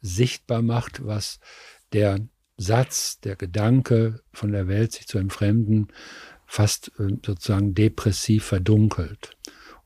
sichtbar 0.00 0.62
macht, 0.62 1.04
was 1.04 1.40
der 1.92 2.18
Satz, 2.56 3.20
der 3.20 3.36
Gedanke 3.36 4.20
von 4.32 4.52
der 4.52 4.68
Welt 4.68 4.92
sich 4.92 5.06
zu 5.06 5.18
entfremden, 5.18 5.88
fast 6.46 6.92
äh, 6.98 7.16
sozusagen 7.24 7.74
depressiv 7.74 8.44
verdunkelt. 8.44 9.36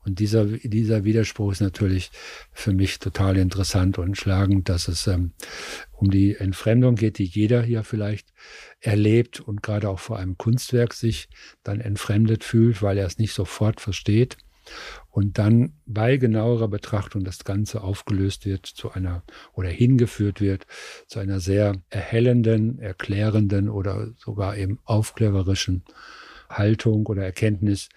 Und 0.07 0.19
dieser, 0.19 0.45
dieser 0.45 1.03
Widerspruch 1.03 1.51
ist 1.51 1.59
natürlich 1.59 2.11
für 2.53 2.71
mich 2.71 2.99
total 2.99 3.35
interessant 3.35 3.97
und 3.97 4.15
schlagend, 4.15 4.69
dass 4.69 4.87
es 4.87 5.05
ähm, 5.05 5.33
um 5.91 6.09
die 6.09 6.35
Entfremdung 6.35 6.95
geht, 6.95 7.17
die 7.17 7.25
jeder 7.25 7.61
hier 7.61 7.83
vielleicht 7.83 8.29
erlebt 8.79 9.41
und 9.41 9.61
gerade 9.61 9.89
auch 9.89 9.99
vor 9.99 10.17
einem 10.17 10.37
Kunstwerk 10.37 10.93
sich 10.93 11.27
dann 11.63 11.81
entfremdet 11.81 12.45
fühlt, 12.45 12.81
weil 12.81 12.97
er 12.97 13.05
es 13.05 13.17
nicht 13.17 13.33
sofort 13.33 13.81
versteht. 13.81 14.37
Und 15.09 15.37
dann 15.39 15.73
bei 15.85 16.15
genauerer 16.15 16.69
Betrachtung 16.69 17.25
das 17.25 17.43
Ganze 17.43 17.81
aufgelöst 17.81 18.45
wird 18.45 18.65
zu 18.65 18.91
einer 18.91 19.23
oder 19.53 19.69
hingeführt 19.69 20.39
wird 20.39 20.67
zu 21.07 21.19
einer 21.19 21.41
sehr 21.41 21.73
erhellenden, 21.89 22.79
erklärenden 22.79 23.67
oder 23.67 24.13
sogar 24.15 24.55
eben 24.55 24.79
aufklärerischen 24.85 25.83
Haltung 26.49 27.05
oder 27.07 27.23
Erkenntnis 27.23 27.89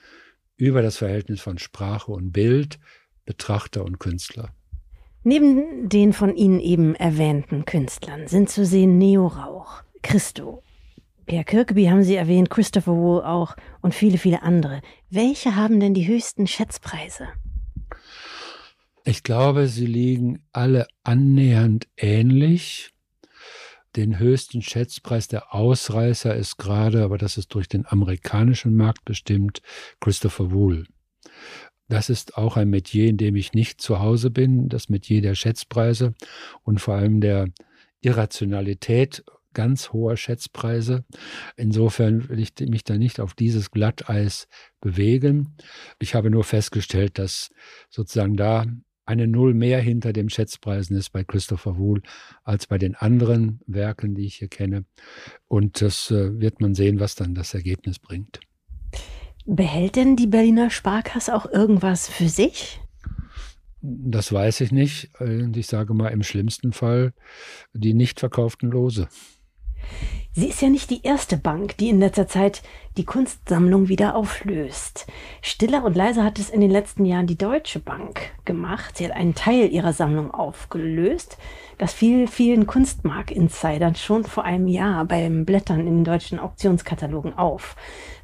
über 0.60 0.82
das 0.82 0.98
Verhältnis 0.98 1.40
von 1.40 1.58
Sprache 1.58 2.12
und 2.12 2.32
Bild, 2.32 2.78
Betrachter 3.24 3.84
und 3.84 3.98
Künstler. 3.98 4.50
Neben 5.22 5.88
den 5.88 6.12
von 6.12 6.34
Ihnen 6.34 6.60
eben 6.60 6.94
erwähnten 6.94 7.64
Künstlern 7.64 8.26
sind 8.26 8.48
zu 8.48 8.64
sehen 8.64 8.98
Neo 8.98 9.26
Rauch, 9.26 9.82
Christo, 10.02 10.62
Pierre 11.30 11.44
Kirkeby 11.44 11.84
haben 11.84 12.02
Sie 12.02 12.16
erwähnt, 12.16 12.50
Christopher 12.50 12.96
Wool 12.96 13.22
auch 13.22 13.54
und 13.82 13.94
viele, 13.94 14.18
viele 14.18 14.42
andere. 14.42 14.80
Welche 15.10 15.54
haben 15.54 15.78
denn 15.78 15.94
die 15.94 16.08
höchsten 16.08 16.48
Schätzpreise? 16.48 17.28
Ich 19.04 19.22
glaube, 19.22 19.68
sie 19.68 19.86
liegen 19.86 20.42
alle 20.52 20.88
annähernd 21.04 21.86
ähnlich. 21.96 22.90
Den 23.96 24.18
höchsten 24.18 24.62
Schätzpreis 24.62 25.26
der 25.28 25.54
Ausreißer 25.54 26.34
ist 26.34 26.58
gerade, 26.58 27.02
aber 27.02 27.18
das 27.18 27.36
ist 27.36 27.54
durch 27.54 27.68
den 27.68 27.86
amerikanischen 27.86 28.76
Markt 28.76 29.04
bestimmt, 29.04 29.62
Christopher 30.00 30.52
Wool. 30.52 30.86
Das 31.88 32.08
ist 32.08 32.36
auch 32.36 32.56
ein 32.56 32.70
Metier, 32.70 33.08
in 33.08 33.16
dem 33.16 33.34
ich 33.34 33.52
nicht 33.52 33.80
zu 33.80 33.98
Hause 33.98 34.30
bin, 34.30 34.68
das 34.68 34.88
Metier 34.88 35.22
der 35.22 35.34
Schätzpreise 35.34 36.14
und 36.62 36.80
vor 36.80 36.94
allem 36.94 37.20
der 37.20 37.48
Irrationalität 38.00 39.24
ganz 39.54 39.92
hoher 39.92 40.16
Schätzpreise. 40.16 41.04
Insofern 41.56 42.28
will 42.28 42.38
ich 42.38 42.52
mich 42.60 42.84
da 42.84 42.96
nicht 42.96 43.18
auf 43.18 43.34
dieses 43.34 43.72
Glatteis 43.72 44.46
bewegen. 44.80 45.56
Ich 45.98 46.14
habe 46.14 46.30
nur 46.30 46.44
festgestellt, 46.44 47.18
dass 47.18 47.50
sozusagen 47.88 48.36
da 48.36 48.66
eine 49.06 49.26
Null 49.26 49.54
mehr 49.54 49.80
hinter 49.80 50.12
dem 50.12 50.28
Schätzpreisen 50.28 50.96
ist 50.96 51.10
bei 51.10 51.24
Christopher 51.24 51.76
Wool 51.76 52.02
als 52.44 52.66
bei 52.66 52.78
den 52.78 52.94
anderen 52.94 53.60
Werken, 53.66 54.14
die 54.14 54.26
ich 54.26 54.36
hier 54.36 54.48
kenne. 54.48 54.84
Und 55.48 55.80
das 55.80 56.10
äh, 56.10 56.38
wird 56.40 56.60
man 56.60 56.74
sehen, 56.74 57.00
was 57.00 57.14
dann 57.14 57.34
das 57.34 57.54
Ergebnis 57.54 57.98
bringt. 57.98 58.40
Behält 59.46 59.96
denn 59.96 60.16
die 60.16 60.26
Berliner 60.26 60.70
Sparkasse 60.70 61.34
auch 61.34 61.46
irgendwas 61.50 62.08
für 62.08 62.28
sich? 62.28 62.80
Das 63.82 64.32
weiß 64.32 64.60
ich 64.60 64.72
nicht. 64.72 65.10
Und 65.18 65.56
ich 65.56 65.66
sage 65.66 65.94
mal 65.94 66.08
im 66.08 66.22
schlimmsten 66.22 66.72
Fall 66.72 67.12
die 67.72 67.94
nicht 67.94 68.20
verkauften 68.20 68.70
Lose. 68.70 69.08
Sie 70.32 70.46
ist 70.46 70.62
ja 70.62 70.68
nicht 70.68 70.90
die 70.90 71.02
erste 71.02 71.36
Bank, 71.36 71.76
die 71.78 71.88
in 71.88 71.98
letzter 71.98 72.28
Zeit 72.28 72.62
die 72.96 73.04
Kunstsammlung 73.04 73.88
wieder 73.88 74.14
auflöst. 74.14 75.08
Stiller 75.42 75.82
und 75.82 75.96
leiser 75.96 76.22
hat 76.22 76.38
es 76.38 76.50
in 76.50 76.60
den 76.60 76.70
letzten 76.70 77.04
Jahren 77.04 77.26
die 77.26 77.36
Deutsche 77.36 77.80
Bank 77.80 78.20
gemacht. 78.44 78.96
Sie 78.96 79.04
hat 79.04 79.10
einen 79.10 79.34
Teil 79.34 79.68
ihrer 79.72 79.92
Sammlung 79.92 80.30
aufgelöst. 80.30 81.36
Das 81.78 81.92
fiel 81.92 82.28
vielen 82.28 82.68
Kunstmark-Insidern 82.68 83.96
schon 83.96 84.22
vor 84.22 84.44
einem 84.44 84.68
Jahr 84.68 85.04
beim 85.04 85.44
Blättern 85.44 85.80
in 85.80 85.96
den 85.96 86.04
deutschen 86.04 86.38
Auktionskatalogen 86.38 87.34
auf. 87.34 87.74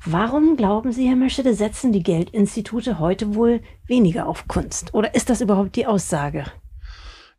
Warum 0.04 0.56
glauben 0.56 0.92
Sie, 0.92 1.08
Herr 1.08 1.16
Meschede, 1.16 1.54
setzen 1.54 1.90
die 1.90 2.04
Geldinstitute 2.04 3.00
heute 3.00 3.34
wohl 3.34 3.62
weniger 3.84 4.28
auf 4.28 4.46
Kunst? 4.46 4.94
Oder 4.94 5.16
ist 5.16 5.28
das 5.28 5.40
überhaupt 5.40 5.74
die 5.74 5.86
Aussage? 5.86 6.44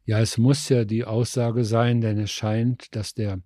Ja, 0.04 0.20
es 0.20 0.38
muss 0.38 0.68
ja 0.68 0.84
die 0.84 1.06
Aussage 1.06 1.64
sein, 1.64 2.02
denn 2.02 2.20
es 2.20 2.32
scheint, 2.32 2.96
dass 2.96 3.14
der 3.14 3.40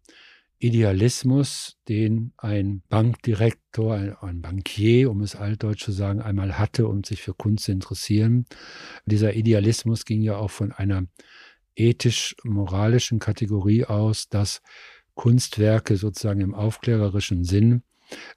Idealismus, 0.61 1.77
den 1.89 2.33
ein 2.37 2.83
Bankdirektor, 2.87 3.95
ein, 3.95 4.15
ein, 4.17 4.41
Bankier, 4.41 5.09
um 5.09 5.21
es 5.21 5.35
altdeutsch 5.35 5.83
zu 5.83 5.91
sagen, 5.91 6.21
einmal 6.21 6.59
hatte, 6.59 6.87
um 6.87 7.03
sich 7.03 7.21
für 7.21 7.33
Kunst 7.33 7.65
zu 7.65 7.71
interessieren. 7.71 8.45
Dieser 9.05 9.33
Idealismus 9.35 10.05
ging 10.05 10.21
ja 10.21 10.37
auch 10.37 10.51
von 10.51 10.71
einer 10.71 11.05
ethisch-moralischen 11.75 13.19
Kategorie 13.19 13.85
aus, 13.85 14.29
dass 14.29 14.61
Kunstwerke 15.15 15.97
sozusagen 15.97 16.41
im 16.41 16.53
aufklärerischen 16.53 17.43
Sinn 17.43 17.81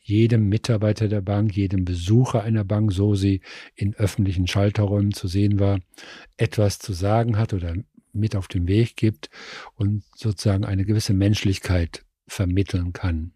jedem 0.03 0.49
Mitarbeiter 0.49 1.09
der 1.09 1.21
Bank, 1.21 1.55
jedem 1.55 1.85
Besucher 1.85 2.43
einer 2.43 2.65
Bank, 2.65 2.93
so 2.93 3.15
sie 3.15 3.43
in 3.75 3.95
öffentlichen 3.95 4.47
Schalterräumen 4.47 5.13
zu 5.13 5.29
sehen 5.29 5.59
war, 5.59 5.81
etwas 6.37 6.79
zu 6.79 6.93
sagen 6.93 7.37
hat 7.37 7.53
oder 7.53 7.75
mit 8.13 8.37
auf 8.37 8.49
den 8.49 8.69
Weg 8.69 8.97
gibt 8.97 9.29
und 9.75 10.05
sozusagen 10.15 10.65
eine 10.65 10.85
gewisse 10.85 11.13
Menschlichkeit 11.13 12.05
vermitteln 12.27 12.93
kann. 12.93 13.33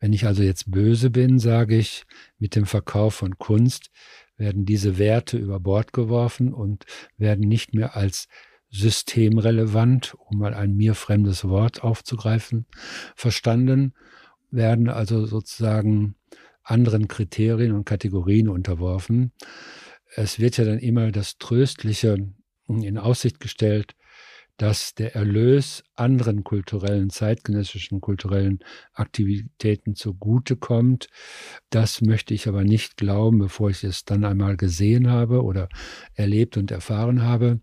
Wenn 0.00 0.12
ich 0.12 0.26
also 0.26 0.42
jetzt 0.42 0.70
böse 0.70 1.10
bin, 1.10 1.38
sage 1.38 1.76
ich, 1.76 2.04
mit 2.38 2.54
dem 2.54 2.66
Verkauf 2.66 3.14
von 3.14 3.38
Kunst 3.38 3.90
werden 4.36 4.66
diese 4.66 4.98
Werte 4.98 5.38
über 5.38 5.60
Bord 5.60 5.92
geworfen 5.92 6.52
und 6.52 6.84
werden 7.16 7.48
nicht 7.48 7.74
mehr 7.74 7.96
als 7.96 8.28
systemrelevant, 8.70 10.14
um 10.18 10.38
mal 10.38 10.52
ein 10.52 10.76
mir 10.76 10.94
fremdes 10.94 11.44
Wort 11.48 11.82
aufzugreifen, 11.82 12.66
verstanden, 13.14 13.94
werden 14.50 14.88
also 14.88 15.24
sozusagen 15.24 16.16
anderen 16.62 17.08
Kriterien 17.08 17.72
und 17.72 17.84
Kategorien 17.84 18.48
unterworfen. 18.48 19.32
Es 20.14 20.38
wird 20.38 20.56
ja 20.56 20.64
dann 20.64 20.78
immer 20.78 21.12
das 21.12 21.38
Tröstliche 21.38 22.16
in 22.68 22.98
Aussicht 22.98 23.40
gestellt, 23.40 23.94
dass 24.56 24.94
der 24.94 25.14
Erlös 25.14 25.84
anderen 25.94 26.44
kulturellen, 26.44 27.10
zeitgenössischen 27.10 28.00
kulturellen 28.00 28.60
Aktivitäten 28.92 29.94
zugutekommt. 29.94 31.08
Das 31.70 32.00
möchte 32.00 32.32
ich 32.34 32.48
aber 32.48 32.64
nicht 32.64 32.96
glauben, 32.96 33.38
bevor 33.38 33.70
ich 33.70 33.84
es 33.84 34.04
dann 34.04 34.24
einmal 34.24 34.56
gesehen 34.56 35.10
habe 35.10 35.42
oder 35.42 35.68
erlebt 36.14 36.56
und 36.56 36.70
erfahren 36.70 37.22
habe. 37.22 37.60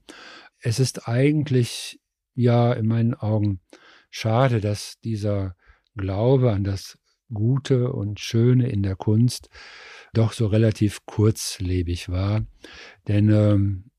Es 0.59 0.79
ist 0.79 1.07
eigentlich 1.07 1.99
ja 2.35 2.73
in 2.73 2.87
meinen 2.87 3.15
Augen 3.15 3.59
schade, 4.09 4.61
dass 4.61 4.99
dieser 5.01 5.55
Glaube 5.95 6.51
an 6.51 6.63
das 6.63 6.97
Gute 7.33 7.91
und 7.91 8.19
Schöne 8.19 8.69
in 8.69 8.83
der 8.83 8.95
Kunst 8.95 9.49
doch 10.13 10.33
so 10.33 10.45
relativ 10.47 11.05
kurzlebig 11.05 12.09
war. 12.09 12.45
Denn 13.07 13.29
ähm, 13.29 13.91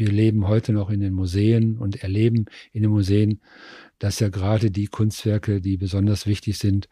wir 0.00 0.10
leben 0.10 0.48
heute 0.48 0.72
noch 0.72 0.88
in 0.88 1.00
den 1.00 1.12
Museen 1.12 1.76
und 1.76 2.02
erleben 2.02 2.46
in 2.72 2.82
den 2.82 2.90
Museen, 2.90 3.42
dass 3.98 4.18
ja 4.18 4.30
gerade 4.30 4.70
die 4.70 4.86
Kunstwerke, 4.86 5.60
die 5.60 5.76
besonders 5.76 6.26
wichtig 6.26 6.56
sind, 6.56 6.88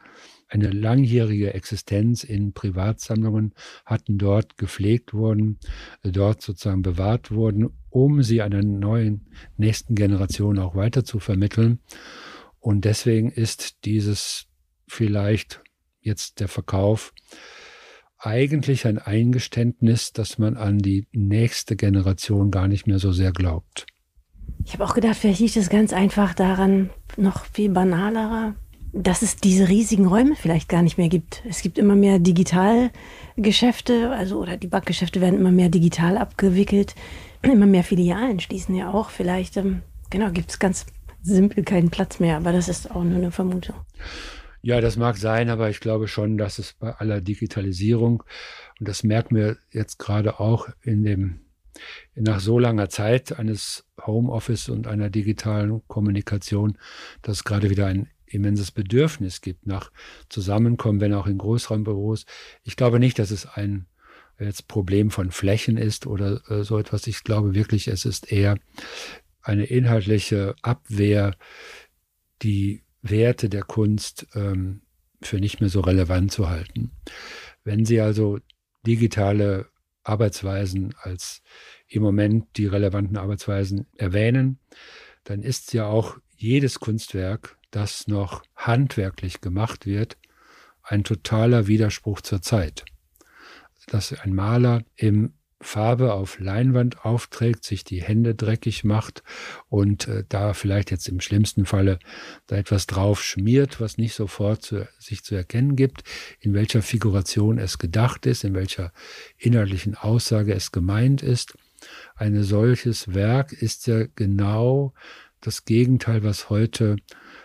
eine 0.46 0.70
langjährige 0.70 1.54
Existenz 1.54 2.22
in 2.22 2.52
Privatsammlungen 2.52 3.54
hatten, 3.86 4.18
dort 4.18 4.58
gepflegt 4.58 5.14
wurden, 5.14 5.58
dort 6.02 6.42
sozusagen 6.42 6.82
bewahrt 6.82 7.30
wurden, 7.30 7.70
um 7.88 8.22
sie 8.22 8.42
einer 8.42 8.62
neuen 8.62 9.26
nächsten 9.56 9.94
Generation 9.94 10.58
auch 10.58 10.74
weiter 10.74 11.02
zu 11.02 11.18
vermitteln. 11.18 11.80
Und 12.60 12.84
deswegen 12.84 13.30
ist 13.30 13.86
dieses 13.86 14.48
vielleicht 14.86 15.62
jetzt 16.02 16.40
der 16.40 16.48
Verkauf 16.48 17.14
eigentlich 18.18 18.86
ein 18.86 18.98
Eingeständnis, 18.98 20.12
dass 20.12 20.38
man 20.38 20.56
an 20.56 20.78
die 20.78 21.06
nächste 21.12 21.76
Generation 21.76 22.50
gar 22.50 22.68
nicht 22.68 22.86
mehr 22.86 22.98
so 22.98 23.12
sehr 23.12 23.32
glaubt. 23.32 23.86
Ich 24.64 24.74
habe 24.74 24.84
auch 24.84 24.94
gedacht, 24.94 25.16
vielleicht 25.16 25.40
liegt 25.40 25.56
es 25.56 25.70
ganz 25.70 25.92
einfach 25.92 26.34
daran, 26.34 26.90
noch 27.16 27.44
viel 27.46 27.70
banalerer, 27.70 28.54
dass 28.92 29.22
es 29.22 29.36
diese 29.36 29.68
riesigen 29.68 30.06
Räume 30.06 30.34
vielleicht 30.34 30.68
gar 30.68 30.82
nicht 30.82 30.98
mehr 30.98 31.08
gibt. 31.08 31.42
Es 31.48 31.62
gibt 31.62 31.78
immer 31.78 31.94
mehr 31.94 32.18
Digitalgeschäfte, 32.18 34.10
also 34.10 34.40
oder 34.40 34.56
die 34.56 34.66
Bankgeschäfte 34.66 35.20
werden 35.20 35.38
immer 35.38 35.52
mehr 35.52 35.68
digital 35.68 36.18
abgewickelt. 36.18 36.94
Immer 37.42 37.66
mehr 37.66 37.84
Filialen 37.84 38.40
schließen 38.40 38.74
ja 38.74 38.92
auch. 38.92 39.10
Vielleicht, 39.10 39.56
ähm, 39.56 39.82
genau, 40.10 40.30
gibt 40.30 40.50
es 40.50 40.58
ganz 40.58 40.86
simpel 41.22 41.64
keinen 41.64 41.90
Platz 41.90 42.18
mehr, 42.20 42.36
aber 42.36 42.52
das 42.52 42.68
ist 42.68 42.90
auch 42.90 43.04
nur 43.04 43.18
eine 43.18 43.30
Vermutung. 43.30 43.76
Ja, 44.68 44.82
das 44.82 44.98
mag 44.98 45.16
sein, 45.16 45.48
aber 45.48 45.70
ich 45.70 45.80
glaube 45.80 46.08
schon, 46.08 46.36
dass 46.36 46.58
es 46.58 46.74
bei 46.74 46.92
aller 46.92 47.22
Digitalisierung, 47.22 48.22
und 48.78 48.86
das 48.86 49.02
merken 49.02 49.34
wir 49.34 49.56
jetzt 49.70 49.98
gerade 49.98 50.40
auch 50.40 50.68
in 50.82 51.04
dem, 51.04 51.40
nach 52.14 52.38
so 52.38 52.58
langer 52.58 52.90
Zeit 52.90 53.38
eines 53.38 53.86
Homeoffice 53.98 54.68
und 54.68 54.86
einer 54.86 55.08
digitalen 55.08 55.80
Kommunikation, 55.88 56.76
dass 57.22 57.38
es 57.38 57.44
gerade 57.44 57.70
wieder 57.70 57.86
ein 57.86 58.10
immenses 58.26 58.70
Bedürfnis 58.70 59.40
gibt 59.40 59.66
nach 59.66 59.90
Zusammenkommen, 60.28 61.00
wenn 61.00 61.14
auch 61.14 61.28
in 61.28 61.38
Großraumbüros. 61.38 62.26
Ich 62.62 62.76
glaube 62.76 62.98
nicht, 62.98 63.18
dass 63.18 63.30
es 63.30 63.46
ein 63.46 63.86
jetzt 64.38 64.68
Problem 64.68 65.10
von 65.10 65.30
Flächen 65.30 65.78
ist 65.78 66.06
oder 66.06 66.42
äh, 66.50 66.62
so 66.62 66.76
etwas. 66.76 67.06
Ich 67.06 67.24
glaube 67.24 67.54
wirklich, 67.54 67.88
es 67.88 68.04
ist 68.04 68.30
eher 68.30 68.58
eine 69.40 69.64
inhaltliche 69.64 70.56
Abwehr, 70.60 71.36
die 72.42 72.82
Werte 73.02 73.48
der 73.48 73.62
Kunst 73.62 74.26
ähm, 74.34 74.82
für 75.22 75.40
nicht 75.40 75.60
mehr 75.60 75.70
so 75.70 75.80
relevant 75.80 76.32
zu 76.32 76.48
halten. 76.48 76.92
Wenn 77.64 77.84
Sie 77.84 78.00
also 78.00 78.38
digitale 78.86 79.68
Arbeitsweisen 80.02 80.94
als 81.02 81.42
im 81.86 82.02
Moment 82.02 82.56
die 82.56 82.66
relevanten 82.66 83.16
Arbeitsweisen 83.16 83.86
erwähnen, 83.96 84.58
dann 85.24 85.42
ist 85.42 85.72
ja 85.74 85.86
auch 85.86 86.16
jedes 86.36 86.80
Kunstwerk, 86.80 87.58
das 87.70 88.06
noch 88.06 88.42
handwerklich 88.56 89.40
gemacht 89.40 89.84
wird, 89.84 90.16
ein 90.82 91.04
totaler 91.04 91.66
Widerspruch 91.66 92.22
zur 92.22 92.40
Zeit. 92.40 92.84
Dass 93.88 94.12
ein 94.12 94.34
Maler 94.34 94.84
im 94.96 95.34
Farbe 95.60 96.12
auf 96.12 96.38
Leinwand 96.38 97.04
aufträgt, 97.04 97.64
sich 97.64 97.82
die 97.82 98.02
Hände 98.02 98.34
dreckig 98.34 98.84
macht 98.84 99.24
und 99.68 100.06
äh, 100.06 100.24
da 100.28 100.54
vielleicht 100.54 100.90
jetzt 100.90 101.08
im 101.08 101.20
schlimmsten 101.20 101.66
Falle 101.66 101.98
da 102.46 102.56
etwas 102.56 102.86
drauf 102.86 103.22
schmiert, 103.22 103.80
was 103.80 103.98
nicht 103.98 104.14
sofort 104.14 104.62
zu, 104.62 104.88
sich 104.98 105.24
zu 105.24 105.34
erkennen 105.34 105.74
gibt, 105.74 106.04
in 106.40 106.54
welcher 106.54 106.80
Figuration 106.80 107.58
es 107.58 107.78
gedacht 107.78 108.24
ist, 108.26 108.44
in 108.44 108.54
welcher 108.54 108.92
inhaltlichen 109.36 109.96
Aussage 109.96 110.54
es 110.54 110.70
gemeint 110.70 111.22
ist. 111.22 111.56
Ein 112.14 112.42
solches 112.44 113.14
Werk 113.14 113.52
ist 113.52 113.86
ja 113.88 114.06
genau 114.14 114.94
das 115.40 115.64
Gegenteil, 115.64 116.22
was 116.22 116.50
heute 116.50 116.96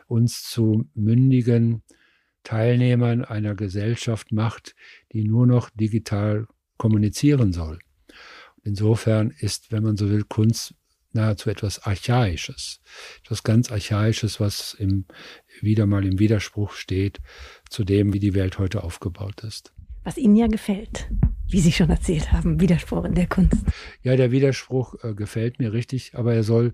uns 0.08 0.44
zu 0.44 0.88
mündigen 0.94 1.84
Teilnehmern 2.44 3.24
einer 3.24 3.56
Gesellschaft 3.56 4.32
macht, 4.32 4.76
die 5.12 5.24
nur 5.24 5.48
noch 5.48 5.70
digital 5.72 6.48
kommunizieren 6.78 7.54
soll. 7.54 7.80
Insofern 8.64 9.32
ist, 9.32 9.72
wenn 9.72 9.84
man 9.84 9.98
so 9.98 10.10
will, 10.10 10.24
Kunst 10.24 10.74
nahezu 11.14 11.50
etwas 11.50 11.84
Archaisches, 11.84 12.80
etwas 13.24 13.44
ganz 13.44 13.72
Archaisches, 13.72 14.40
was 14.40 14.74
im, 14.74 15.06
wieder 15.62 15.86
mal 15.86 16.06
im 16.06 16.20
Widerspruch 16.20 16.74
steht 16.74 17.20
zu 17.70 17.84
dem, 17.84 18.14
wie 18.14 18.20
die 18.20 18.34
Welt 18.34 18.58
heute 18.58 18.84
aufgebaut 18.84 19.44
ist. 19.44 19.74
Was 20.04 20.18
Ihnen 20.18 20.36
ja 20.36 20.48
gefällt, 20.48 21.10
wie 21.48 21.62
Sie 21.62 21.72
schon 21.72 21.90
erzählt 21.90 22.32
haben, 22.32 22.60
Widerspruch 22.60 23.06
in 23.06 23.16
der 23.16 23.28
Kunst. 23.28 23.64
Ja, 24.02 24.16
der 24.16 24.32
Widerspruch 24.32 24.96
äh, 25.04 25.14
gefällt 25.14 25.60
mir 25.60 25.72
richtig, 25.72 26.16
aber 26.16 26.34
er 26.34 26.44
soll 26.44 26.74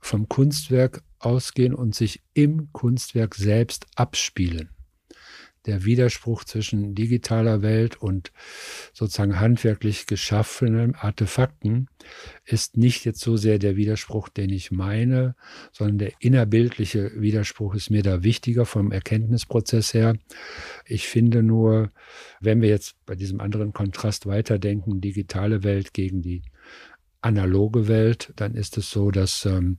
vom 0.00 0.28
Kunstwerk 0.28 1.02
ausgehen 1.18 1.74
und 1.74 1.94
sich 1.94 2.22
im 2.32 2.72
Kunstwerk 2.72 3.34
selbst 3.34 3.86
abspielen 3.94 4.73
der 5.66 5.84
Widerspruch 5.84 6.44
zwischen 6.44 6.94
digitaler 6.94 7.62
Welt 7.62 7.96
und 7.96 8.32
sozusagen 8.92 9.40
handwerklich 9.40 10.06
geschaffenen 10.06 10.94
Artefakten 10.94 11.88
ist 12.44 12.76
nicht 12.76 13.04
jetzt 13.04 13.20
so 13.20 13.36
sehr 13.36 13.58
der 13.58 13.76
Widerspruch, 13.76 14.28
den 14.28 14.50
ich 14.50 14.70
meine, 14.70 15.34
sondern 15.72 15.98
der 15.98 16.12
innerbildliche 16.18 17.12
Widerspruch 17.20 17.74
ist 17.74 17.90
mir 17.90 18.02
da 18.02 18.22
wichtiger 18.22 18.66
vom 18.66 18.92
Erkenntnisprozess 18.92 19.94
her. 19.94 20.16
Ich 20.84 21.08
finde 21.08 21.42
nur, 21.42 21.90
wenn 22.40 22.60
wir 22.60 22.68
jetzt 22.68 22.96
bei 23.06 23.14
diesem 23.14 23.40
anderen 23.40 23.72
Kontrast 23.72 24.26
weiterdenken, 24.26 25.00
digitale 25.00 25.62
Welt 25.62 25.94
gegen 25.94 26.20
die 26.20 26.42
analoge 27.22 27.88
Welt, 27.88 28.32
dann 28.36 28.54
ist 28.54 28.76
es 28.76 28.90
so, 28.90 29.10
dass 29.10 29.46
ähm, 29.46 29.78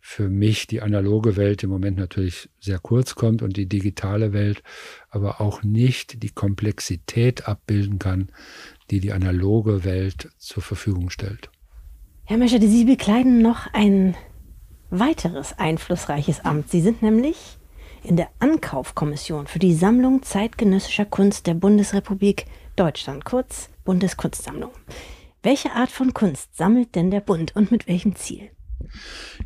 für 0.00 0.28
mich 0.28 0.66
die 0.66 0.80
analoge 0.80 1.36
Welt 1.36 1.62
im 1.62 1.70
Moment 1.70 1.98
natürlich 1.98 2.48
sehr 2.60 2.78
kurz 2.78 3.14
kommt 3.14 3.42
und 3.42 3.56
die 3.56 3.68
digitale 3.68 4.32
Welt 4.32 4.62
aber 5.10 5.40
auch 5.40 5.62
nicht 5.62 6.22
die 6.22 6.30
Komplexität 6.30 7.48
abbilden 7.48 7.98
kann, 7.98 8.30
die 8.90 9.00
die 9.00 9.12
analoge 9.12 9.84
Welt 9.84 10.30
zur 10.38 10.62
Verfügung 10.62 11.10
stellt. 11.10 11.50
Herr 12.24 12.38
Meschede, 12.38 12.68
Sie 12.68 12.84
bekleiden 12.84 13.42
noch 13.42 13.72
ein 13.72 14.14
weiteres 14.90 15.58
einflussreiches 15.58 16.44
Amt. 16.44 16.70
Sie 16.70 16.80
sind 16.80 17.02
nämlich 17.02 17.58
in 18.02 18.16
der 18.16 18.28
Ankaufkommission 18.38 19.46
für 19.46 19.58
die 19.58 19.74
Sammlung 19.74 20.22
zeitgenössischer 20.22 21.04
Kunst 21.04 21.46
der 21.46 21.54
Bundesrepublik 21.54 22.46
Deutschland, 22.76 23.24
kurz 23.24 23.70
Bundeskunstsammlung. 23.84 24.70
Welche 25.42 25.72
Art 25.72 25.90
von 25.90 26.14
Kunst 26.14 26.56
sammelt 26.56 26.94
denn 26.94 27.10
der 27.10 27.20
Bund 27.20 27.54
und 27.56 27.70
mit 27.70 27.88
welchem 27.88 28.14
Ziel? 28.14 28.50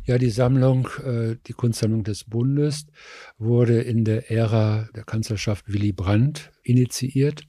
Ja, 0.05 0.17
die 0.17 0.29
Sammlung, 0.29 0.87
äh, 1.03 1.37
die 1.47 1.53
Kunstsammlung 1.53 2.03
des 2.03 2.23
Bundes 2.25 2.85
wurde 3.37 3.81
in 3.81 4.05
der 4.05 4.31
Ära 4.31 4.89
der 4.95 5.03
Kanzlerschaft 5.03 5.71
Willy 5.71 5.91
Brandt 5.91 6.51
initiiert. 6.63 7.43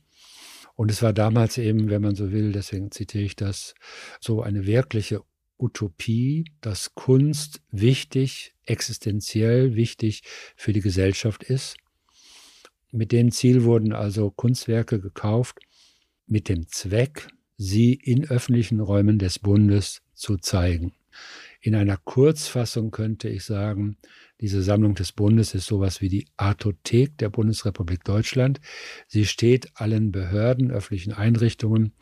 Und 0.77 0.91
es 0.91 1.03
war 1.03 1.13
damals 1.13 1.59
eben, 1.59 1.89
wenn 1.89 2.03
man 2.03 2.17
so 2.17 2.33
will, 2.33 2.53
deswegen 2.53 2.91
zitiere 2.91 3.25
ich 3.25 3.37
das, 3.37 3.75
so 4.21 4.43
eine 4.43 4.67
wirkliche 4.67 5.23
Utopie, 5.59 6.45
dass 6.61 6.95
Kunst 6.95 7.61
wichtig, 7.71 8.55
existenziell 8.67 9.77
wichtig 9.77 10.23
für 10.57 10.73
die 10.73 10.81
Gesellschaft 10.81 11.45
ist. 11.45 11.77
Mit 12.91 13.13
dem 13.13 13.31
Ziel 13.31 13.65
wurden 13.65 13.93
also 13.93 14.31
Kunstwerke 14.31 15.01
gekauft, 15.01 15.59
mit 16.27 16.49
dem 16.49 16.69
Zweck, 16.69 17.29
sie 17.57 17.95
in 17.95 18.29
öffentlichen 18.29 18.81
Räumen 18.81 19.19
des 19.19 19.39
Bundes 19.39 20.03
zu 20.15 20.37
zeigen. 20.37 20.93
In 21.64 21.74
einer 21.74 21.96
Kurzfassung 21.96 22.90
könnte 22.90 23.31
ich 23.31 23.46
sagen, 23.46 23.96
diese 24.38 24.62
Sammlung 24.62 24.94
des 24.94 25.12
Bundes 25.12 25.55
ist 25.55 25.64
sowas 25.64 26.03
wie 26.03 26.11
die 26.11 26.27
Artothek 26.37 27.16
der 27.16 27.31
Bundesrepublik 27.31 28.05
Deutschland. 28.05 28.61
Sie 29.07 29.24
steht 29.24 29.70
allen 29.72 30.12
Behörden, 30.12 30.70
öffentlichen 30.70 31.14
Einrichtungen 31.14 31.94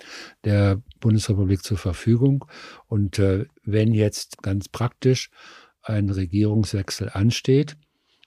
der 0.42 0.82
Bundesrepublik 0.98 1.62
zur 1.62 1.78
Verfügung. 1.78 2.44
Und 2.88 3.20
äh, 3.20 3.44
wenn 3.62 3.94
jetzt 3.94 4.42
ganz 4.42 4.68
praktisch 4.68 5.30
ein 5.80 6.10
Regierungswechsel 6.10 7.10
ansteht, 7.10 7.76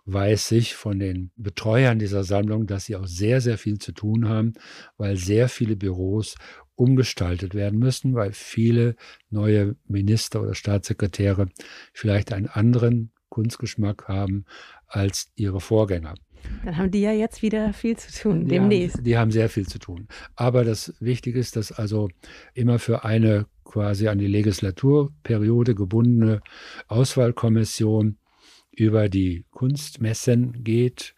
weiß 0.06 0.52
ich 0.52 0.76
von 0.76 1.00
den 1.00 1.32
Betreuern 1.36 2.00
dieser 2.00 2.24
Sammlung, 2.24 2.68
dass 2.68 2.86
sie 2.86 2.96
auch 2.96 3.08
sehr, 3.08 3.42
sehr 3.42 3.58
viel 3.58 3.80
zu 3.80 3.92
tun 3.92 4.30
haben, 4.30 4.54
weil 4.98 5.18
sehr 5.18 5.50
viele 5.50 5.76
Büros 5.76 6.36
umgestaltet 6.76 7.56
werden 7.56 7.80
müssen, 7.80 8.14
weil 8.14 8.32
viele 8.32 8.96
neue 9.30 9.76
Minister 9.88 10.42
oder 10.42 10.56
Staatssekretäre 10.56 11.48
vielleicht 11.94 12.34
einen 12.34 12.48
anderen 12.48 13.12
Kunstgeschmack 13.30 14.08
haben 14.08 14.46
als 14.88 15.32
ihre 15.36 15.60
Vorgänger. 15.60 16.14
Dann 16.64 16.78
haben 16.78 16.92
die 16.92 17.02
ja 17.02 17.12
jetzt 17.12 17.42
wieder 17.42 17.74
viel 17.74 17.98
zu 17.98 18.12
tun, 18.12 18.48
demnächst. 18.48 18.98
Die 18.98 19.00
haben, 19.00 19.04
die 19.04 19.18
haben 19.18 19.32
sehr 19.32 19.50
viel 19.50 19.68
zu 19.68 19.80
tun. 19.80 20.08
Aber 20.36 20.64
das 20.64 20.94
Wichtige 21.00 21.40
ist, 21.40 21.56
dass 21.56 21.72
also 21.72 22.10
immer 22.54 22.78
für 22.78 23.04
eine 23.04 23.48
quasi 23.64 24.08
an 24.08 24.20
die 24.20 24.28
Legislaturperiode 24.28 25.74
gebundene 25.74 26.42
Auswahlkommission 26.88 28.18
über 28.76 29.10
die 29.10 29.46
Kunstmessen 29.52 30.64
geht. 30.64 31.16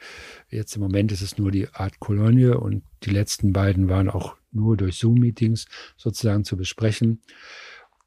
Jetzt 0.49 0.75
im 0.75 0.81
Moment 0.81 1.11
ist 1.11 1.21
es 1.21 1.37
nur 1.37 1.51
die 1.51 1.67
Art 1.69 1.99
Kolonie 1.99 2.47
und 2.47 2.83
die 3.03 3.09
letzten 3.09 3.53
beiden 3.53 3.89
waren 3.89 4.09
auch 4.09 4.35
nur 4.51 4.77
durch 4.77 4.97
Zoom-Meetings 4.97 5.65
sozusagen 5.97 6.43
zu 6.43 6.57
besprechen, 6.57 7.21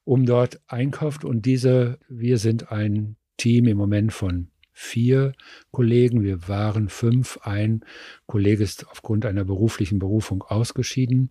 um 0.05 0.27
dort 0.27 0.61
einkauft. 0.67 1.25
Und 1.25 1.47
diese, 1.47 1.99
wir 2.09 2.39
sind 2.39 2.73
ein 2.73 3.17
Team 3.37 3.67
im 3.67 3.77
Moment 3.77 4.13
von 4.13 4.51
vier 4.73 5.33
Kollegen. 5.71 6.23
Wir 6.23 6.49
waren 6.49 6.89
fünf. 6.89 7.39
Ein 7.43 7.85
Kollege 8.27 8.65
ist 8.65 8.87
aufgrund 8.89 9.27
einer 9.27 9.45
beruflichen 9.45 9.99
Berufung 9.99 10.43
ausgeschieden. 10.43 11.31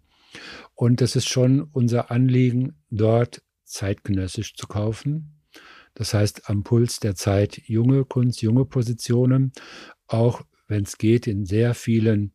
Und 0.76 1.02
es 1.02 1.16
ist 1.16 1.30
schon 1.30 1.64
unser 1.64 2.12
Anliegen, 2.12 2.76
dort 2.92 3.42
zeitgenössisch 3.64 4.56
zu 4.56 4.68
kaufen. 4.68 5.39
Das 6.00 6.14
heißt, 6.14 6.50
am 6.50 6.64
Puls 6.64 7.02
der 7.02 7.14
Zeit 7.16 7.62
junge 7.66 8.06
Kunst, 8.06 8.42
junge 8.42 8.64
Positionen, 8.64 9.52
auch 10.08 10.44
wenn 10.70 10.84
es 10.84 10.98
geht, 10.98 11.28
in 11.28 11.46
sehr 11.46 11.74
vielen 11.74 12.32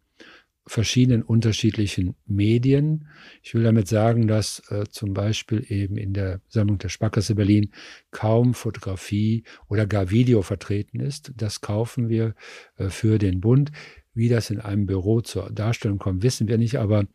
verschiedenen 0.67 1.23
unterschiedlichen 1.23 2.15
Medien. 2.27 3.09
Ich 3.43 3.55
will 3.55 3.63
damit 3.63 3.89
sagen, 3.89 4.27
dass 4.27 4.63
äh, 4.69 4.85
zum 4.91 5.15
Beispiel 5.15 5.65
eben 5.67 5.97
in 5.97 6.13
der 6.13 6.43
Sammlung 6.49 6.77
der 6.77 6.91
Sparkasse 6.91 7.35
Berlin 7.35 7.71
kaum 8.11 8.53
Fotografie 8.53 9.45
oder 9.69 9.87
gar 9.87 10.11
Video 10.11 10.43
vertreten 10.43 11.01
ist. 11.01 11.33
Das 11.35 11.63
kaufen 11.63 12.11
wir 12.11 12.35
äh, 12.77 12.91
für 12.91 13.19
den 13.19 13.41
Bund. 13.41 13.73
Wie 14.13 14.29
das 14.29 14.51
in 14.51 14.61
einem 14.61 14.85
Büro 14.85 15.23
zur 15.23 15.51
Darstellung 15.51 15.99
kommt, 15.99 16.23
wissen 16.23 16.49
wir 16.49 16.59
nicht, 16.59 16.77
aber 16.77 17.07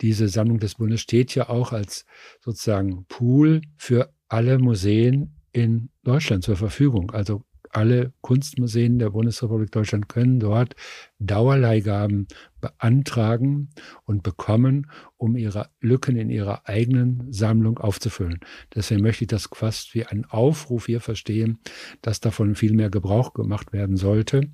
diese 0.00 0.28
Sammlung 0.28 0.58
des 0.58 0.74
Bundes 0.74 1.00
steht 1.00 1.34
ja 1.36 1.48
auch 1.48 1.72
als 1.72 2.06
sozusagen 2.40 3.06
Pool 3.06 3.62
für 3.76 4.12
alle 4.28 4.58
Museen 4.58 5.36
in 5.52 5.90
Deutschland 6.02 6.44
zur 6.44 6.56
Verfügung. 6.56 7.10
Also 7.10 7.44
alle 7.72 8.12
Kunstmuseen 8.20 8.98
der 8.98 9.10
Bundesrepublik 9.10 9.72
Deutschland 9.72 10.08
können 10.08 10.38
dort 10.38 10.76
Dauerleihgaben 11.18 12.28
beantragen 12.60 13.70
und 14.04 14.22
bekommen, 14.22 14.90
um 15.16 15.36
ihre 15.36 15.70
Lücken 15.80 16.16
in 16.16 16.28
ihrer 16.28 16.68
eigenen 16.68 17.32
Sammlung 17.32 17.78
aufzufüllen. 17.78 18.40
Deswegen 18.74 19.02
möchte 19.02 19.24
ich 19.24 19.28
das 19.28 19.48
fast 19.54 19.94
wie 19.94 20.04
einen 20.04 20.26
Aufruf 20.26 20.86
hier 20.86 21.00
verstehen, 21.00 21.58
dass 22.02 22.20
davon 22.20 22.54
viel 22.54 22.74
mehr 22.74 22.90
Gebrauch 22.90 23.32
gemacht 23.32 23.72
werden 23.72 23.96
sollte. 23.96 24.50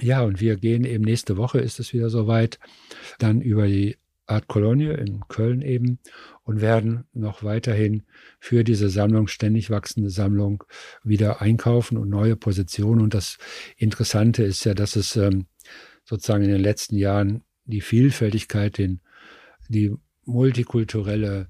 Ja, 0.00 0.22
und 0.22 0.40
wir 0.40 0.56
gehen 0.56 0.84
eben 0.84 1.04
nächste 1.04 1.36
Woche, 1.36 1.60
ist 1.60 1.78
es 1.78 1.92
wieder 1.92 2.10
soweit, 2.10 2.58
dann 3.18 3.40
über 3.42 3.66
die 3.66 3.96
Art 4.30 4.48
Kolonie 4.48 4.90
in 4.90 5.20
Köln 5.28 5.62
eben 5.62 5.98
und 6.44 6.60
werden 6.60 7.04
noch 7.12 7.42
weiterhin 7.42 8.04
für 8.38 8.64
diese 8.64 8.88
Sammlung, 8.88 9.26
ständig 9.26 9.70
wachsende 9.70 10.10
Sammlung, 10.10 10.64
wieder 11.02 11.40
einkaufen 11.42 11.98
und 11.98 12.08
neue 12.08 12.36
Positionen. 12.36 13.00
Und 13.00 13.14
das 13.14 13.38
Interessante 13.76 14.42
ist 14.42 14.64
ja, 14.64 14.74
dass 14.74 14.96
es 14.96 15.16
ähm, 15.16 15.46
sozusagen 16.04 16.44
in 16.44 16.50
den 16.50 16.60
letzten 16.60 16.96
Jahren 16.96 17.42
die 17.64 17.80
Vielfältigkeit, 17.80 18.78
den, 18.78 19.00
die 19.68 19.94
multikulturelle 20.24 21.48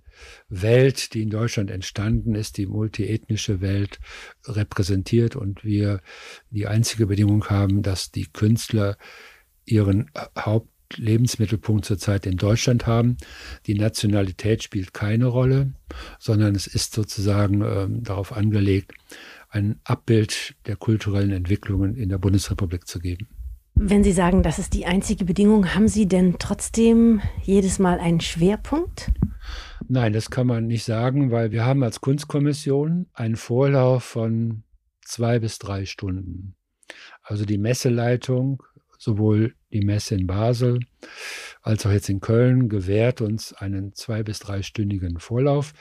Welt, 0.48 1.14
die 1.14 1.22
in 1.22 1.30
Deutschland 1.30 1.70
entstanden 1.70 2.34
ist, 2.34 2.56
die 2.56 2.66
multiethnische 2.66 3.60
Welt 3.60 3.98
repräsentiert 4.46 5.36
und 5.36 5.64
wir 5.64 6.00
die 6.50 6.66
einzige 6.66 7.06
Bedingung 7.06 7.46
haben, 7.46 7.82
dass 7.82 8.10
die 8.10 8.26
Künstler 8.26 8.96
ihren 9.64 10.10
Haupt 10.36 10.70
Lebensmittelpunkt 10.96 11.84
zurzeit 11.84 12.26
in 12.26 12.36
Deutschland 12.36 12.86
haben. 12.86 13.16
Die 13.66 13.74
Nationalität 13.74 14.62
spielt 14.62 14.94
keine 14.94 15.26
Rolle, 15.26 15.72
sondern 16.18 16.54
es 16.54 16.66
ist 16.66 16.94
sozusagen 16.94 17.62
äh, 17.62 17.86
darauf 18.02 18.32
angelegt, 18.32 18.92
ein 19.48 19.80
Abbild 19.84 20.54
der 20.66 20.76
kulturellen 20.76 21.30
Entwicklungen 21.30 21.96
in 21.96 22.08
der 22.08 22.18
Bundesrepublik 22.18 22.86
zu 22.86 23.00
geben. 23.00 23.28
Wenn 23.74 24.04
Sie 24.04 24.12
sagen, 24.12 24.42
das 24.42 24.58
ist 24.58 24.74
die 24.74 24.84
einzige 24.84 25.24
Bedingung, 25.24 25.74
haben 25.74 25.88
Sie 25.88 26.06
denn 26.06 26.36
trotzdem 26.38 27.22
jedes 27.42 27.78
Mal 27.78 27.98
einen 27.98 28.20
Schwerpunkt? 28.20 29.10
Nein, 29.88 30.12
das 30.12 30.30
kann 30.30 30.46
man 30.46 30.66
nicht 30.66 30.84
sagen, 30.84 31.30
weil 31.30 31.50
wir 31.50 31.64
haben 31.64 31.82
als 31.82 32.00
Kunstkommission 32.00 33.06
einen 33.14 33.36
Vorlauf 33.36 34.04
von 34.04 34.64
zwei 35.02 35.38
bis 35.38 35.58
drei 35.58 35.86
Stunden. 35.86 36.54
Also 37.22 37.44
die 37.44 37.58
Messeleitung 37.58 38.62
sowohl 39.00 39.54
die 39.72 39.80
Messe 39.80 40.14
in 40.14 40.26
Basel 40.26 40.78
als 41.62 41.84
auch 41.84 41.90
jetzt 41.90 42.08
in 42.08 42.20
Köln 42.20 42.68
gewährt 42.68 43.20
uns 43.20 43.52
einen 43.52 43.94
zwei- 43.94 44.22
bis 44.22 44.38
dreistündigen 44.38 45.18
Vorlauf, 45.18 45.72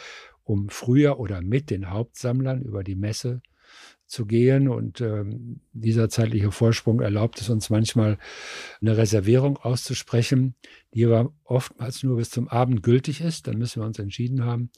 um 0.44 0.70
früher 0.70 1.20
oder 1.20 1.42
mit 1.42 1.70
den 1.70 1.90
Hauptsammlern 1.90 2.62
über 2.62 2.84
die 2.84 2.96
Messe 2.96 3.42
zu 4.06 4.26
gehen. 4.26 4.68
Und 4.68 5.00
ähm, 5.02 5.62
dieser 5.72 6.10
zeitliche 6.10 6.52
Vorsprung 6.52 7.02
erlaubt 7.02 7.40
es 7.40 7.50
uns 7.50 7.70
manchmal, 7.70 8.18
eine 8.82 8.98
Reservierung 8.98 9.58
auszusprechen, 9.58 10.56
die 10.94 11.06
aber 11.06 11.32
oftmals 11.44 12.04
nur 12.04 12.18
bis 12.18 12.30
zum 12.30 12.48
Abend 12.48 12.84
gültig 12.84 13.22
ist. 13.22 13.48
Dann 13.48 13.58
müssen 13.58 13.82
wir 13.82 13.86
uns 13.86 14.00
entschieden 14.00 14.44
haben, 14.44 14.72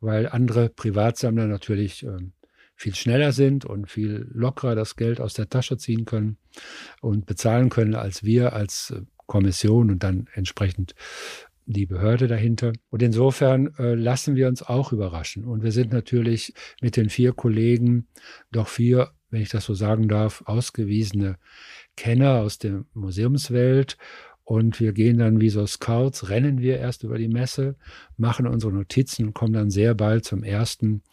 weil 0.00 0.28
andere 0.28 0.68
Privatsammler 0.68 1.46
natürlich 1.46 2.02
ähm, 2.02 2.32
viel 2.80 2.94
schneller 2.94 3.32
sind 3.32 3.66
und 3.66 3.90
viel 3.90 4.26
lockerer 4.32 4.74
das 4.74 4.96
Geld 4.96 5.20
aus 5.20 5.34
der 5.34 5.50
Tasche 5.50 5.76
ziehen 5.76 6.06
können 6.06 6.38
und 7.02 7.26
bezahlen 7.26 7.68
können 7.68 7.94
als 7.94 8.24
wir 8.24 8.54
als 8.54 8.90
äh, 8.96 9.02
Kommission 9.26 9.90
und 9.90 10.02
dann 10.02 10.28
entsprechend 10.32 10.94
die 11.66 11.84
Behörde 11.84 12.26
dahinter. 12.26 12.72
Und 12.88 13.02
insofern 13.02 13.74
äh, 13.78 13.94
lassen 13.94 14.34
wir 14.34 14.48
uns 14.48 14.62
auch 14.62 14.92
überraschen. 14.92 15.44
Und 15.44 15.62
wir 15.62 15.72
sind 15.72 15.92
natürlich 15.92 16.54
mit 16.80 16.96
den 16.96 17.10
vier 17.10 17.34
Kollegen 17.34 18.08
doch 18.50 18.66
vier, 18.66 19.10
wenn 19.28 19.42
ich 19.42 19.50
das 19.50 19.66
so 19.66 19.74
sagen 19.74 20.08
darf, 20.08 20.42
ausgewiesene 20.46 21.36
Kenner 21.96 22.40
aus 22.40 22.58
der 22.58 22.86
Museumswelt 22.94 23.98
und 24.50 24.80
wir 24.80 24.92
gehen 24.92 25.18
dann 25.18 25.40
wie 25.40 25.48
so 25.48 25.64
Scouts, 25.64 26.28
rennen 26.28 26.58
wir 26.60 26.78
erst 26.78 27.04
über 27.04 27.18
die 27.18 27.28
Messe, 27.28 27.76
machen 28.16 28.48
unsere 28.48 28.72
Notizen 28.72 29.26
und 29.26 29.32
kommen 29.32 29.52
dann 29.52 29.70
sehr 29.70 29.94
bald 29.94 30.24
zum 30.24 30.42
ersten 30.42 31.04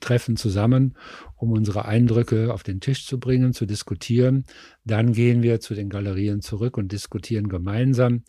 Treffen 0.00 0.36
zusammen, 0.36 0.94
um 1.34 1.50
unsere 1.50 1.86
Eindrücke 1.86 2.54
auf 2.54 2.62
den 2.62 2.78
Tisch 2.78 3.04
zu 3.04 3.18
bringen, 3.18 3.52
zu 3.52 3.66
diskutieren. 3.66 4.44
Dann 4.84 5.14
gehen 5.14 5.42
wir 5.42 5.58
zu 5.58 5.74
den 5.74 5.88
Galerien 5.88 6.42
zurück 6.42 6.78
und 6.78 6.92
diskutieren 6.92 7.48
gemeinsam, 7.48 8.22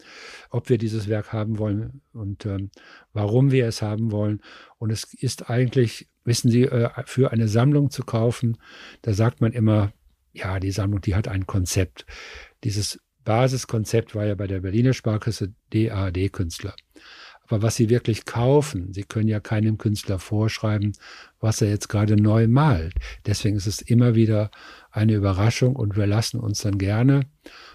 ob 0.49 0.69
wir 0.69 0.79
dieses 0.79 1.07
Werk 1.07 1.31
haben 1.31 1.59
wollen 1.59 2.01
und 2.11 2.47
ähm, 2.47 2.71
warum 3.13 3.51
wir 3.51 3.67
es 3.67 3.83
haben 3.83 4.11
wollen. 4.11 4.41
Und 4.79 4.89
es 4.89 5.13
ist 5.13 5.51
eigentlich, 5.51 6.07
wissen 6.23 6.49
Sie, 6.49 6.63
äh, 6.63 6.89
für 7.05 7.31
eine 7.31 7.47
Sammlung 7.47 7.91
zu 7.91 8.01
kaufen, 8.01 8.57
da 9.03 9.13
sagt 9.13 9.39
man 9.39 9.51
immer, 9.51 9.93
ja, 10.33 10.59
die 10.59 10.71
Sammlung, 10.71 11.01
die 11.01 11.13
hat 11.13 11.27
ein 11.27 11.45
Konzept. 11.45 12.07
Dieses 12.63 12.99
Basiskonzept 13.27 14.15
war 14.15 14.25
ja 14.25 14.35
bei 14.35 14.47
der 14.47 14.61
Berliner 14.61 14.93
Sparkasse 14.93 15.53
DAD-Künstler. 15.71 16.73
Aber 17.43 17.61
was 17.61 17.75
Sie 17.75 17.89
wirklich 17.89 18.23
kaufen, 18.23 18.93
Sie 18.93 19.03
können 19.03 19.27
ja 19.27 19.41
keinem 19.41 19.77
Künstler 19.77 20.17
vorschreiben, 20.17 20.93
was 21.41 21.61
er 21.61 21.69
jetzt 21.69 21.89
gerade 21.89 22.15
neu 22.15 22.47
malt. 22.47 22.93
Deswegen 23.25 23.57
ist 23.57 23.67
es 23.67 23.81
immer 23.81 24.15
wieder 24.15 24.49
eine 24.91 25.13
Überraschung 25.13 25.75
und 25.75 25.97
wir 25.97 26.07
lassen 26.07 26.39
uns 26.39 26.61
dann 26.61 26.77
gerne 26.77 27.27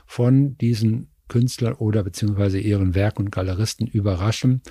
von 0.06 0.56
diesen 0.56 1.08
Künstlern 1.28 1.74
oder 1.74 2.02
beziehungsweise 2.02 2.58
ihren 2.58 2.94
Werken 2.94 3.24
und 3.24 3.30
Galeristen 3.30 3.86
überraschen, 3.86 4.62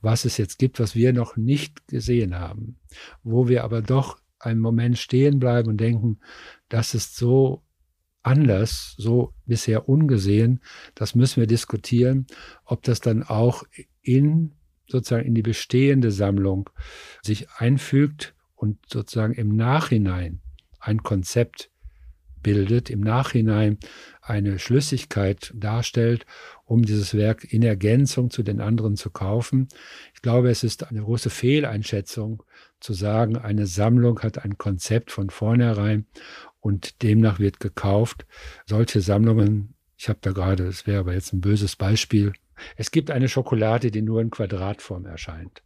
was 0.00 0.24
es 0.24 0.36
jetzt 0.36 0.58
gibt, 0.58 0.80
was 0.80 0.96
wir 0.96 1.12
noch 1.12 1.36
nicht 1.36 1.86
gesehen 1.86 2.34
haben, 2.34 2.80
wo 3.22 3.46
wir 3.46 3.62
aber 3.62 3.82
doch 3.82 4.18
einen 4.40 4.60
Moment 4.60 4.98
stehen 4.98 5.38
bleiben 5.38 5.68
und 5.68 5.76
denken, 5.76 6.18
das 6.68 6.92
ist 6.94 7.14
so 7.14 7.62
anders, 8.24 8.94
so 8.96 9.32
bisher 9.46 9.88
ungesehen. 9.88 10.60
Das 10.94 11.14
müssen 11.14 11.40
wir 11.40 11.46
diskutieren, 11.46 12.26
ob 12.64 12.82
das 12.82 13.00
dann 13.00 13.22
auch 13.22 13.62
in 14.02 14.52
sozusagen 14.86 15.26
in 15.26 15.34
die 15.34 15.42
bestehende 15.42 16.10
Sammlung 16.10 16.70
sich 17.22 17.50
einfügt 17.50 18.34
und 18.54 18.78
sozusagen 18.86 19.34
im 19.34 19.56
Nachhinein 19.56 20.40
ein 20.80 21.02
Konzept 21.02 21.70
bildet, 22.42 22.90
im 22.90 23.00
Nachhinein 23.00 23.78
eine 24.20 24.58
Schlüssigkeit 24.58 25.52
darstellt, 25.56 26.26
um 26.64 26.82
dieses 26.82 27.14
Werk 27.14 27.52
in 27.52 27.62
Ergänzung 27.62 28.30
zu 28.30 28.42
den 28.42 28.60
anderen 28.60 28.96
zu 28.96 29.10
kaufen. 29.10 29.68
Ich 30.14 30.22
glaube, 30.22 30.50
es 30.50 30.62
ist 30.62 30.86
eine 30.86 31.02
große 31.02 31.30
Fehleinschätzung 31.30 32.42
zu 32.80 32.92
sagen, 32.92 33.36
eine 33.36 33.66
Sammlung 33.66 34.20
hat 34.20 34.44
ein 34.44 34.58
Konzept 34.58 35.10
von 35.10 35.30
vornherein 35.30 36.06
und 36.64 37.02
demnach 37.02 37.40
wird 37.40 37.60
gekauft. 37.60 38.24
Solche 38.64 39.02
Sammlungen, 39.02 39.74
ich 39.98 40.08
habe 40.08 40.20
da 40.22 40.32
gerade, 40.32 40.64
das 40.64 40.86
wäre 40.86 41.00
aber 41.00 41.12
jetzt 41.12 41.34
ein 41.34 41.42
böses 41.42 41.76
Beispiel, 41.76 42.32
es 42.76 42.90
gibt 42.90 43.10
eine 43.10 43.28
Schokolade, 43.28 43.90
die 43.90 44.00
nur 44.00 44.22
in 44.22 44.30
Quadratform 44.30 45.04
erscheint. 45.04 45.62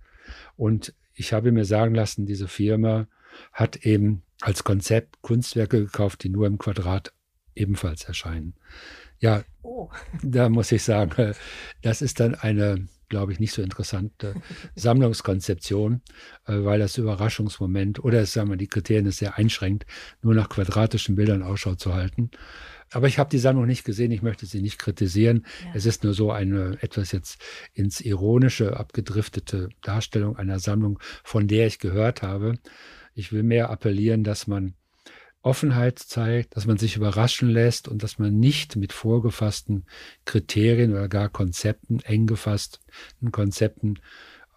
Und 0.57 0.95
ich 1.15 1.33
habe 1.33 1.53
mir 1.53 1.65
sagen 1.65 1.95
lassen, 1.95 2.27
diese 2.27 2.49
Firma 2.49 3.07
hat 3.53 3.77
eben 3.87 4.25
als 4.41 4.65
Konzept 4.65 5.23
Kunstwerke 5.23 5.85
gekauft, 5.85 6.25
die 6.25 6.31
nur 6.31 6.49
im 6.49 6.59
Quadrat 6.59 7.13
ebenfalls 7.55 8.03
erscheinen. 8.03 8.55
Ja, 9.21 9.45
oh. 9.63 9.91
da 10.25 10.49
muss 10.49 10.73
ich 10.73 10.83
sagen, 10.83 11.33
das 11.83 12.03
ist 12.03 12.19
dann 12.19 12.35
eine 12.35 12.89
glaube 13.09 13.33
ich, 13.33 13.41
nicht 13.41 13.53
so 13.53 13.63
interessante 13.63 14.35
Sammlungskonzeption, 14.75 16.03
äh, 16.47 16.65
weil 16.65 16.79
das 16.79 16.99
Überraschungsmoment 16.99 18.03
oder 18.03 18.25
sagen 18.27 18.51
wir, 18.51 18.57
die 18.57 18.67
Kriterien 18.67 19.07
ist 19.07 19.19
sehr 19.19 19.39
einschränkt, 19.39 19.87
nur 20.23 20.35
nach 20.35 20.49
quadratischen 20.49 21.17
Bildern 21.17 21.43
Ausschau 21.43 21.75
zu 21.75 21.95
halten. 21.95 22.31
Aber 22.91 23.07
ich 23.07 23.19
habe 23.19 23.31
die 23.31 23.39
Sammlung 23.39 23.67
nicht 23.67 23.85
gesehen, 23.85 24.11
ich 24.13 24.23
möchte 24.23 24.47
sie 24.47 24.63
nicht 24.63 24.79
kritisieren. 24.79 25.47
Ja. 25.65 25.73
Es 25.75 25.87
ist 25.87 26.05
nur 26.05 26.15
so 26.15 26.31
eine 26.31 26.79
etwas 26.81 27.13
jetzt 27.13 27.39
ins 27.75 28.01
Ironische 28.01 28.77
abgedriftete 28.77 29.69
Darstellung 29.83 30.37
einer 30.37 30.59
Sammlung, 30.59 30.99
von 31.23 31.49
der 31.49 31.67
ich 31.67 31.79
gehört 31.79 32.23
habe. 32.23 32.55
Ich 33.15 33.33
will 33.33 33.43
mehr 33.43 33.71
appellieren, 33.71 34.25
dass 34.25 34.47
man 34.47 34.75
Offenheit 35.43 35.99
zeigt, 35.99 36.57
dass 36.57 36.67
man 36.67 36.79
sich 36.79 36.97
überraschen 36.97 37.49
lässt 37.49 37.89
und 37.89 38.03
dass 38.03 38.19
man 38.19 38.39
nicht 38.39 38.77
mit 38.77 38.93
vorgefassten 38.93 39.85
Kriterien 40.25 40.93
oder 40.93 41.09
gar 41.09 41.29
Konzepten, 41.29 42.01
eng 42.01 42.27
gefassten 42.27 43.33
Konzepten 43.33 44.01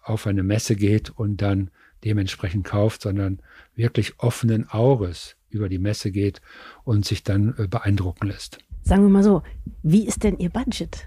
auf 0.02 0.26
eine 0.26 0.42
Messe 0.42 0.76
geht 0.76 1.10
und 1.10 1.38
dann 1.38 1.70
dementsprechend 2.04 2.64
kauft, 2.64 3.02
sondern 3.02 3.40
wirklich 3.76 4.18
offenen 4.18 4.68
Auges 4.68 5.36
über 5.50 5.68
die 5.68 5.78
Messe 5.78 6.10
geht 6.10 6.40
und 6.84 7.04
sich 7.04 7.22
dann 7.22 7.54
äh, 7.58 7.68
beeindrucken 7.68 8.26
lässt. 8.26 8.58
Sagen 8.82 9.02
wir 9.02 9.10
mal 9.10 9.22
so, 9.22 9.42
wie 9.82 10.06
ist 10.06 10.24
denn 10.24 10.38
Ihr 10.38 10.50
Budget? 10.50 11.06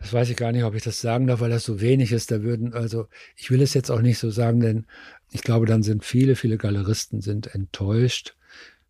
Das 0.00 0.12
weiß 0.12 0.30
ich 0.30 0.36
gar 0.36 0.50
nicht, 0.50 0.64
ob 0.64 0.74
ich 0.74 0.82
das 0.82 1.00
sagen 1.00 1.26
darf, 1.26 1.40
weil 1.40 1.50
das 1.50 1.64
so 1.64 1.80
wenig 1.80 2.12
ist. 2.12 2.30
Da 2.30 2.42
würden, 2.42 2.72
also 2.72 3.06
ich 3.36 3.50
will 3.50 3.60
es 3.60 3.74
jetzt 3.74 3.90
auch 3.90 4.00
nicht 4.00 4.18
so 4.18 4.30
sagen, 4.30 4.60
denn 4.60 4.86
ich 5.30 5.42
glaube, 5.42 5.66
dann 5.66 5.82
sind 5.82 6.04
viele, 6.04 6.36
viele 6.36 6.56
Galeristen 6.56 7.20
sind 7.20 7.54
enttäuscht, 7.54 8.34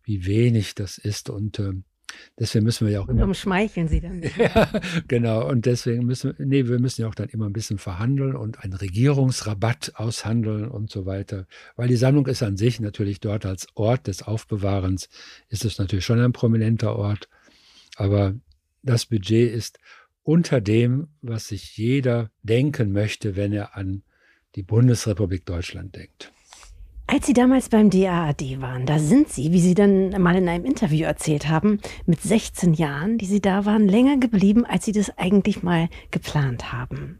wie 0.03 0.25
wenig 0.25 0.73
das 0.73 0.97
ist. 0.97 1.29
Und 1.29 1.59
äh, 1.59 1.73
Deswegen 2.39 2.65
müssen 2.65 2.87
wir 2.87 2.93
ja 2.93 3.01
auch 3.01 3.09
immer. 3.09 3.23
Umschmeicheln 3.23 3.87
Sie 3.87 4.01
dann. 4.01 4.21
ja, 4.37 4.69
genau. 5.07 5.47
Und 5.47 5.65
deswegen 5.65 6.05
müssen 6.05 6.35
wir, 6.37 6.45
nee, 6.45 6.67
wir 6.67 6.79
müssen 6.79 7.01
ja 7.01 7.07
auch 7.07 7.15
dann 7.15 7.29
immer 7.29 7.45
ein 7.45 7.53
bisschen 7.53 7.77
verhandeln 7.77 8.35
und 8.35 8.59
einen 8.59 8.73
Regierungsrabatt 8.73 9.93
aushandeln 9.95 10.67
und 10.67 10.89
so 10.89 11.05
weiter. 11.05 11.45
Weil 11.75 11.87
die 11.87 11.95
Sammlung 11.95 12.27
ist 12.27 12.43
an 12.43 12.57
sich 12.57 12.79
natürlich 12.79 13.19
dort 13.19 13.45
als 13.45 13.67
Ort 13.75 14.07
des 14.07 14.23
Aufbewahrens, 14.23 15.09
ist 15.49 15.65
es 15.65 15.77
natürlich 15.77 16.05
schon 16.05 16.19
ein 16.19 16.33
prominenter 16.33 16.95
Ort. 16.95 17.29
Aber 17.95 18.35
das 18.83 19.05
Budget 19.05 19.53
ist 19.53 19.79
unter 20.23 20.61
dem, 20.61 21.07
was 21.21 21.47
sich 21.47 21.77
jeder 21.77 22.29
denken 22.43 22.91
möchte, 22.91 23.35
wenn 23.35 23.53
er 23.53 23.75
an 23.75 24.03
die 24.55 24.63
Bundesrepublik 24.63 25.45
Deutschland 25.45 25.95
denkt. 25.95 26.31
Als 27.07 27.25
Sie 27.25 27.33
damals 27.33 27.67
beim 27.67 27.89
DAAD 27.89 28.61
waren, 28.61 28.85
da 28.85 28.97
sind 28.97 29.27
Sie, 29.27 29.51
wie 29.51 29.59
Sie 29.59 29.73
dann 29.73 30.11
mal 30.21 30.37
in 30.37 30.47
einem 30.47 30.63
Interview 30.63 31.05
erzählt 31.05 31.49
haben, 31.49 31.79
mit 32.05 32.21
16 32.21 32.73
Jahren, 32.73 33.17
die 33.17 33.25
Sie 33.25 33.41
da 33.41 33.65
waren, 33.65 33.87
länger 33.87 34.17
geblieben, 34.17 34.65
als 34.65 34.85
Sie 34.85 34.93
das 34.93 35.17
eigentlich 35.17 35.61
mal 35.61 35.89
geplant 36.11 36.71
haben. 36.71 37.19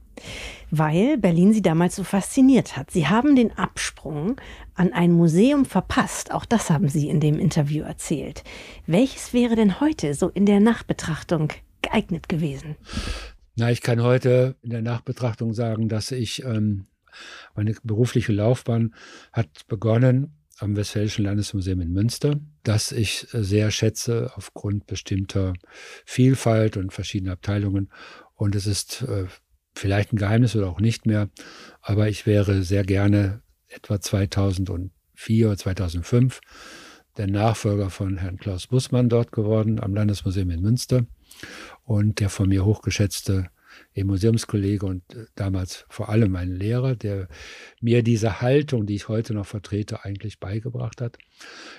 Weil 0.69 1.17
Berlin 1.17 1.51
Sie 1.51 1.61
damals 1.61 1.97
so 1.97 2.05
fasziniert 2.05 2.77
hat. 2.77 2.91
Sie 2.91 3.07
haben 3.07 3.35
den 3.35 3.51
Absprung 3.57 4.39
an 4.75 4.93
ein 4.93 5.11
Museum 5.11 5.65
verpasst. 5.65 6.31
Auch 6.31 6.45
das 6.45 6.69
haben 6.69 6.87
Sie 6.87 7.09
in 7.09 7.19
dem 7.19 7.37
Interview 7.37 7.83
erzählt. 7.83 8.45
Welches 8.87 9.33
wäre 9.33 9.57
denn 9.57 9.81
heute 9.81 10.13
so 10.13 10.29
in 10.29 10.45
der 10.45 10.61
Nachbetrachtung 10.61 11.51
geeignet 11.81 12.29
gewesen? 12.29 12.75
Na, 13.55 13.71
ich 13.71 13.81
kann 13.81 14.01
heute 14.01 14.55
in 14.61 14.69
der 14.69 14.81
Nachbetrachtung 14.81 15.53
sagen, 15.53 15.89
dass 15.89 16.11
ich 16.11 16.43
ähm, 16.43 16.87
meine 17.55 17.75
berufliche 17.83 18.31
Laufbahn 18.31 18.95
hat 19.33 19.67
begonnen 19.67 20.33
am 20.59 20.75
Westfälischen 20.75 21.25
Landesmuseum 21.25 21.81
in 21.81 21.91
Münster, 21.91 22.39
das 22.63 22.91
ich 22.91 23.27
sehr 23.31 23.71
schätze 23.71 24.31
aufgrund 24.35 24.85
bestimmter 24.85 25.53
Vielfalt 26.05 26.77
und 26.77 26.93
verschiedener 26.93 27.33
Abteilungen. 27.33 27.91
Und 28.35 28.55
es 28.55 28.67
ist 28.67 29.01
äh, 29.01 29.25
vielleicht 29.75 30.13
ein 30.13 30.17
Geheimnis 30.17 30.55
oder 30.55 30.69
auch 30.69 30.79
nicht 30.79 31.05
mehr, 31.05 31.29
aber 31.81 32.07
ich 32.09 32.25
wäre 32.25 32.61
sehr 32.63 32.83
gerne 32.83 33.41
etwa 33.67 33.99
2004 33.99 35.47
oder 35.47 35.57
2005 35.57 36.41
der 37.17 37.27
Nachfolger 37.27 37.89
von 37.89 38.17
Herrn 38.17 38.37
Klaus 38.37 38.67
Bussmann 38.67 39.09
dort 39.09 39.31
geworden 39.31 39.79
am 39.79 39.93
Landesmuseum 39.93 40.49
in 40.51 40.61
Münster 40.61 41.05
und 41.91 42.19
der 42.21 42.29
von 42.29 42.47
mir 42.47 42.63
hochgeschätzte 42.63 43.49
Museumskollege 43.95 44.85
und 44.85 45.03
äh, 45.13 45.25
damals 45.35 45.85
vor 45.89 46.09
allem 46.09 46.35
ein 46.35 46.49
Lehrer, 46.49 46.95
der 46.95 47.27
mir 47.81 48.03
diese 48.03 48.41
Haltung, 48.41 48.85
die 48.85 48.95
ich 48.95 49.09
heute 49.09 49.33
noch 49.33 49.45
vertrete, 49.45 50.05
eigentlich 50.05 50.39
beigebracht 50.39 51.01
hat. 51.01 51.17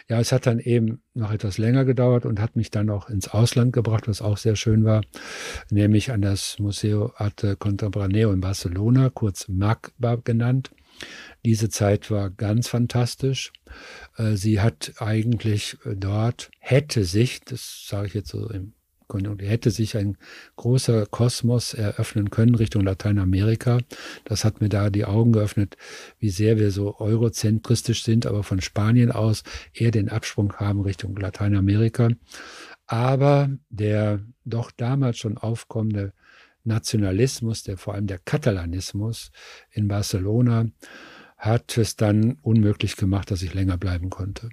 Ja, 0.09 0.20
es 0.20 0.33
hat 0.33 0.46
dann 0.46 0.59
eben 0.59 1.03
noch 1.14 1.33
etwas 1.33 1.59
länger 1.59 1.85
gedauert 1.85 2.27
und 2.27 2.40
hat 2.40 2.57
mich 2.57 2.70
dann 2.70 2.90
auch 2.90 3.09
ins 3.09 3.29
Ausland 3.29 3.72
gebracht, 3.72 4.09
was 4.09 4.22
auch 4.22 4.37
sehr 4.37 4.57
schön 4.57 4.85
war, 4.85 5.03
nämlich 5.70 6.11
an 6.11 6.22
das 6.22 6.59
Museo 6.59 7.12
Arte 7.16 7.57
Contemporaneo 7.57 8.33
in 8.33 8.40
Barcelona, 8.40 9.11
kurz 9.11 9.48
MACBA 9.48 10.16
genannt. 10.16 10.70
Diese 11.44 11.70
Zeit 11.70 12.11
war 12.11 12.29
ganz 12.31 12.68
fantastisch. 12.68 13.53
Äh, 14.18 14.37
sie 14.37 14.61
hat 14.61 14.94
eigentlich 14.98 15.79
äh, 15.87 15.96
dort, 15.96 16.51
hätte 16.59 17.05
sich, 17.05 17.40
das 17.40 17.87
sage 17.88 18.09
ich 18.09 18.14
jetzt 18.14 18.29
so 18.29 18.51
im 18.51 18.75
Konjunktur, 19.12 19.46
hätte 19.46 19.70
sich 19.70 19.96
ein 19.96 20.16
großer 20.57 21.07
Kosmos 21.07 21.75
eröffnen 21.75 22.31
können 22.31 22.55
Richtung 22.55 22.83
Lateinamerika. 22.83 23.79
Das 24.25 24.44
hat 24.44 24.61
mir 24.61 24.70
da 24.70 24.88
die 24.88 25.05
Augen 25.05 25.33
geöffnet, 25.33 25.77
wie 26.18 26.31
sehr 26.31 26.59
wir 26.59 26.70
so 26.70 26.98
eurozentristisch 26.98 28.05
sind, 28.05 28.25
aber 28.27 28.42
von 28.42 28.61
Spanien 28.61 29.12
aus 29.12 29.42
eher 29.75 29.90
den 29.90 30.09
Absprung 30.09 30.55
haben 30.55 30.81
Richtung 30.81 31.14
Lateinamerika. 31.16 32.09
Aber 32.87 33.51
der 33.68 34.20
doch 34.44 34.70
damals 34.70 35.18
schon 35.18 35.37
aufkommende 35.37 36.12
Nationalismus, 36.64 37.62
der 37.62 37.77
vor 37.77 37.94
allem 37.94 38.07
der 38.07 38.18
Katalanismus 38.18 39.31
in 39.70 39.88
Barcelona, 39.88 40.66
hat 41.37 41.77
es 41.77 41.96
dann 41.96 42.38
unmöglich 42.42 42.96
gemacht, 42.96 43.31
dass 43.31 43.42
ich 43.42 43.53
länger 43.53 43.77
bleiben 43.77 44.11
konnte. 44.11 44.48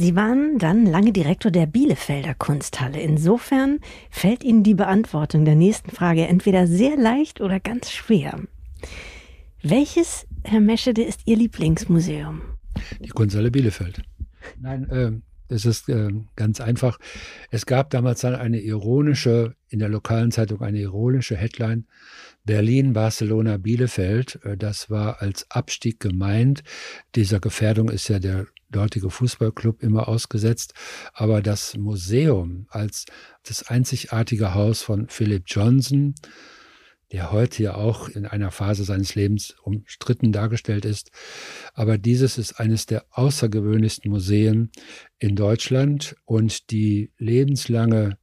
Sie 0.00 0.14
waren 0.14 0.58
dann 0.58 0.86
lange 0.86 1.12
Direktor 1.12 1.50
der 1.50 1.66
Bielefelder 1.66 2.32
Kunsthalle. 2.32 3.00
Insofern 3.00 3.80
fällt 4.10 4.44
Ihnen 4.44 4.62
die 4.62 4.74
Beantwortung 4.74 5.44
der 5.44 5.56
nächsten 5.56 5.90
Frage 5.90 6.24
entweder 6.28 6.68
sehr 6.68 6.96
leicht 6.96 7.40
oder 7.40 7.58
ganz 7.58 7.90
schwer. 7.90 8.38
Welches, 9.60 10.24
Herr 10.44 10.60
Meschede, 10.60 11.02
ist 11.02 11.22
Ihr 11.24 11.36
Lieblingsmuseum? 11.36 12.42
Die 13.00 13.08
Kunsthalle 13.08 13.50
Bielefeld. 13.50 14.02
Nein, 14.60 14.88
äh, 14.88 15.10
es 15.48 15.64
ist 15.64 15.88
äh, 15.88 16.10
ganz 16.36 16.60
einfach. 16.60 16.98
Es 17.50 17.66
gab 17.66 17.90
damals 17.90 18.20
dann 18.20 18.34
eine 18.34 18.60
ironische, 18.60 19.54
in 19.68 19.78
der 19.78 19.88
lokalen 19.88 20.30
Zeitung 20.30 20.60
eine 20.62 20.78
ironische 20.78 21.36
Headline, 21.36 21.86
Berlin, 22.44 22.92
Barcelona, 22.92 23.56
Bielefeld. 23.56 24.40
Äh, 24.44 24.56
das 24.56 24.90
war 24.90 25.22
als 25.22 25.50
Abstieg 25.50 26.00
gemeint. 26.00 26.62
Dieser 27.14 27.40
Gefährdung 27.40 27.88
ist 27.88 28.08
ja 28.08 28.18
der 28.18 28.46
dortige 28.70 29.10
Fußballclub 29.10 29.82
immer 29.82 30.08
ausgesetzt. 30.08 30.74
Aber 31.12 31.40
das 31.42 31.76
Museum 31.76 32.66
als 32.70 33.06
das 33.42 33.68
einzigartige 33.68 34.54
Haus 34.54 34.82
von 34.82 35.08
Philip 35.08 35.44
Johnson, 35.46 36.14
der 37.12 37.32
heute 37.32 37.62
ja 37.62 37.74
auch 37.74 38.08
in 38.08 38.26
einer 38.26 38.50
Phase 38.50 38.84
seines 38.84 39.14
Lebens 39.14 39.56
umstritten 39.62 40.32
dargestellt 40.32 40.84
ist. 40.84 41.10
Aber 41.74 41.98
dieses 41.98 42.38
ist 42.38 42.60
eines 42.60 42.86
der 42.86 43.06
außergewöhnlichsten 43.10 44.10
Museen 44.10 44.70
in 45.18 45.36
Deutschland 45.36 46.16
und 46.24 46.70
die 46.70 47.12
lebenslange 47.18 48.18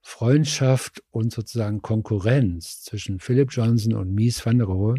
Freundschaft 0.00 1.02
und 1.10 1.32
sozusagen 1.34 1.82
Konkurrenz 1.82 2.82
zwischen 2.82 3.20
Philip 3.20 3.50
Johnson 3.52 3.92
und 3.92 4.14
Mies 4.14 4.44
van 4.44 4.56
der 4.56 4.66
Rohe 4.66 4.94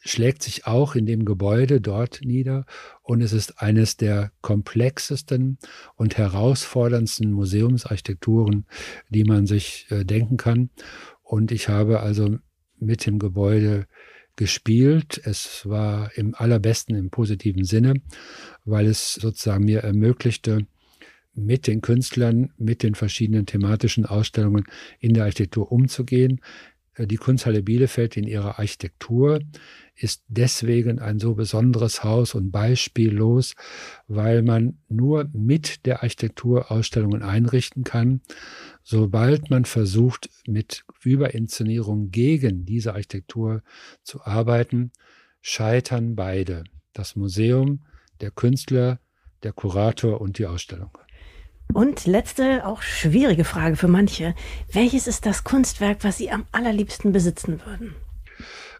schlägt 0.00 0.42
sich 0.42 0.66
auch 0.66 0.94
in 0.94 1.06
dem 1.06 1.24
Gebäude 1.24 1.80
dort 1.80 2.20
nieder 2.22 2.66
und 3.02 3.22
es 3.22 3.32
ist 3.32 3.62
eines 3.62 3.96
der 3.96 4.32
komplexesten 4.42 5.56
und 5.96 6.18
herausforderndsten 6.18 7.32
Museumsarchitekturen, 7.32 8.66
die 9.08 9.24
man 9.24 9.46
sich 9.46 9.86
äh, 9.88 10.04
denken 10.04 10.36
kann. 10.36 10.68
Und 11.28 11.52
ich 11.52 11.68
habe 11.68 12.00
also 12.00 12.38
mit 12.78 13.04
dem 13.04 13.18
Gebäude 13.18 13.86
gespielt. 14.36 15.20
Es 15.22 15.68
war 15.68 16.10
im 16.16 16.34
allerbesten, 16.34 16.96
im 16.96 17.10
positiven 17.10 17.64
Sinne, 17.64 18.00
weil 18.64 18.86
es 18.86 19.12
sozusagen 19.12 19.66
mir 19.66 19.80
ermöglichte, 19.80 20.66
mit 21.34 21.66
den 21.66 21.82
Künstlern, 21.82 22.54
mit 22.56 22.82
den 22.82 22.94
verschiedenen 22.94 23.44
thematischen 23.44 24.06
Ausstellungen 24.06 24.64
in 25.00 25.12
der 25.12 25.24
Architektur 25.24 25.70
umzugehen. 25.70 26.40
Die 26.98 27.16
Kunsthalle 27.16 27.62
Bielefeld 27.62 28.16
in 28.16 28.24
ihrer 28.24 28.58
Architektur 28.58 29.40
ist 30.00 30.22
deswegen 30.28 31.00
ein 31.00 31.18
so 31.18 31.34
besonderes 31.34 32.04
Haus 32.04 32.34
und 32.34 32.50
beispiellos, 32.52 33.54
weil 34.06 34.42
man 34.42 34.78
nur 34.88 35.28
mit 35.32 35.86
der 35.86 36.02
Architektur 36.02 36.70
Ausstellungen 36.70 37.22
einrichten 37.22 37.82
kann. 37.82 38.20
Sobald 38.84 39.50
man 39.50 39.64
versucht, 39.64 40.30
mit 40.46 40.84
Überinszenierung 41.02 42.10
gegen 42.10 42.64
diese 42.64 42.92
Architektur 42.92 43.62
zu 44.02 44.22
arbeiten, 44.22 44.92
scheitern 45.40 46.14
beide. 46.14 46.64
Das 46.92 47.16
Museum, 47.16 47.84
der 48.20 48.30
Künstler, 48.30 49.00
der 49.42 49.52
Kurator 49.52 50.20
und 50.20 50.38
die 50.38 50.46
Ausstellung. 50.46 50.96
Und 51.74 52.06
letzte, 52.06 52.64
auch 52.66 52.82
schwierige 52.82 53.44
Frage 53.44 53.76
für 53.76 53.88
manche. 53.88 54.34
Welches 54.72 55.06
ist 55.06 55.26
das 55.26 55.44
Kunstwerk, 55.44 56.02
was 56.02 56.16
Sie 56.18 56.30
am 56.30 56.46
allerliebsten 56.50 57.12
besitzen 57.12 57.60
würden? 57.64 57.94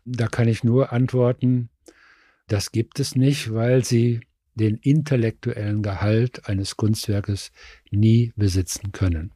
Da 0.04 0.28
kann 0.28 0.48
ich 0.48 0.64
nur 0.64 0.92
antworten, 0.92 1.70
das 2.46 2.72
gibt 2.72 2.98
es 3.00 3.14
nicht, 3.14 3.52
weil 3.52 3.84
Sie 3.84 4.20
den 4.54 4.76
intellektuellen 4.76 5.82
Gehalt 5.82 6.48
eines 6.48 6.76
Kunstwerkes 6.76 7.52
nie 7.90 8.32
besitzen 8.36 8.92
können. 8.92 9.32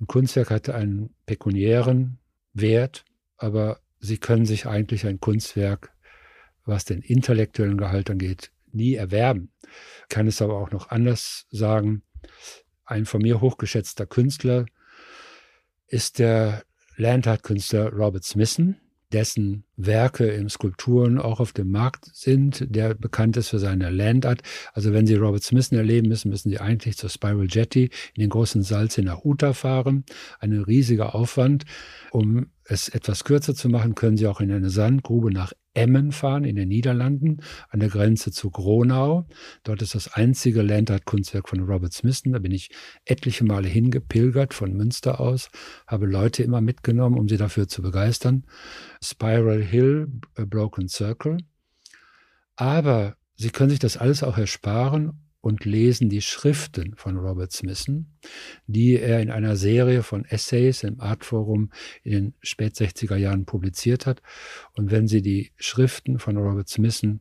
Ein 0.00 0.06
Kunstwerk 0.06 0.50
hat 0.50 0.70
einen 0.70 1.14
pekuniären 1.26 2.18
Wert, 2.52 3.04
aber 3.36 3.80
Sie 4.00 4.18
können 4.18 4.46
sich 4.46 4.66
eigentlich 4.66 5.06
ein 5.06 5.20
Kunstwerk, 5.20 5.92
was 6.64 6.84
den 6.84 7.02
intellektuellen 7.02 7.76
Gehalt 7.76 8.10
angeht, 8.10 8.50
nie 8.72 8.94
erwerben. 8.94 9.50
Ich 9.62 10.08
kann 10.08 10.26
es 10.26 10.40
aber 10.40 10.54
auch 10.54 10.70
noch 10.70 10.90
anders 10.90 11.46
sagen 11.50 12.02
ein 12.84 13.06
von 13.06 13.22
mir 13.22 13.40
hochgeschätzter 13.40 14.06
Künstler 14.06 14.66
ist 15.86 16.18
der 16.18 16.64
Landart-Künstler 16.96 17.90
Robert 17.92 18.24
Smithson, 18.24 18.76
dessen 19.14 19.64
Werke 19.76 20.26
in 20.26 20.48
Skulpturen 20.48 21.18
auch 21.18 21.38
auf 21.38 21.52
dem 21.52 21.70
Markt 21.70 22.10
sind, 22.12 22.66
der 22.68 22.94
bekannt 22.94 23.36
ist 23.36 23.48
für 23.48 23.60
seine 23.60 23.90
Landart. 23.90 24.42
Also 24.72 24.92
wenn 24.92 25.06
Sie 25.06 25.14
Robert 25.14 25.44
Smithson 25.44 25.78
erleben 25.78 26.08
müssen, 26.08 26.30
müssen 26.30 26.50
Sie 26.50 26.58
eigentlich 26.58 26.96
zur 26.96 27.10
Spiral 27.10 27.46
Jetty 27.48 27.90
in 28.14 28.20
den 28.20 28.30
großen 28.30 28.62
Salz 28.62 28.98
nach 28.98 29.24
Utah 29.24 29.52
fahren. 29.52 30.04
Ein 30.40 30.52
riesiger 30.52 31.14
Aufwand. 31.14 31.64
Um 32.10 32.46
es 32.64 32.88
etwas 32.88 33.24
kürzer 33.24 33.54
zu 33.54 33.68
machen, 33.68 33.94
können 33.94 34.16
Sie 34.16 34.26
auch 34.26 34.40
in 34.40 34.50
eine 34.50 34.70
Sandgrube 34.70 35.32
nach 35.32 35.52
Emmen 35.74 36.12
fahren 36.12 36.44
in 36.44 36.56
den 36.56 36.68
Niederlanden 36.68 37.42
an 37.68 37.80
der 37.80 37.88
Grenze 37.88 38.32
zu 38.32 38.50
Gronau. 38.50 39.26
Dort 39.64 39.82
ist 39.82 39.94
das 39.94 40.12
einzige 40.14 40.62
Landart-Kunstwerk 40.62 41.48
von 41.48 41.60
Robert 41.60 41.92
Smithson. 41.92 42.32
Da 42.32 42.38
bin 42.38 42.52
ich 42.52 42.70
etliche 43.04 43.44
Male 43.44 43.68
hingepilgert 43.68 44.54
von 44.54 44.72
Münster 44.72 45.20
aus, 45.20 45.50
habe 45.86 46.06
Leute 46.06 46.42
immer 46.42 46.60
mitgenommen, 46.60 47.18
um 47.18 47.28
sie 47.28 47.36
dafür 47.36 47.68
zu 47.68 47.82
begeistern. 47.82 48.44
Spiral 49.02 49.62
Hill, 49.62 50.08
A 50.36 50.44
Broken 50.44 50.88
Circle. 50.88 51.38
Aber 52.56 53.16
Sie 53.36 53.50
können 53.50 53.70
sich 53.70 53.80
das 53.80 53.96
alles 53.96 54.22
auch 54.22 54.38
ersparen 54.38 55.23
und 55.44 55.66
lesen 55.66 56.08
die 56.08 56.22
Schriften 56.22 56.94
von 56.96 57.18
Robert 57.18 57.52
Smithson, 57.52 58.06
die 58.66 58.98
er 58.98 59.20
in 59.20 59.30
einer 59.30 59.56
Serie 59.56 60.02
von 60.02 60.24
Essays 60.24 60.84
im 60.84 61.02
Artforum 61.02 61.70
in 62.02 62.12
den 62.12 62.34
spät 62.40 62.76
60er 62.76 63.16
Jahren 63.16 63.44
publiziert 63.44 64.06
hat. 64.06 64.22
Und 64.72 64.90
wenn 64.90 65.06
Sie 65.06 65.20
die 65.20 65.52
Schriften 65.58 66.18
von 66.18 66.38
Robert 66.38 66.70
Smithson 66.70 67.20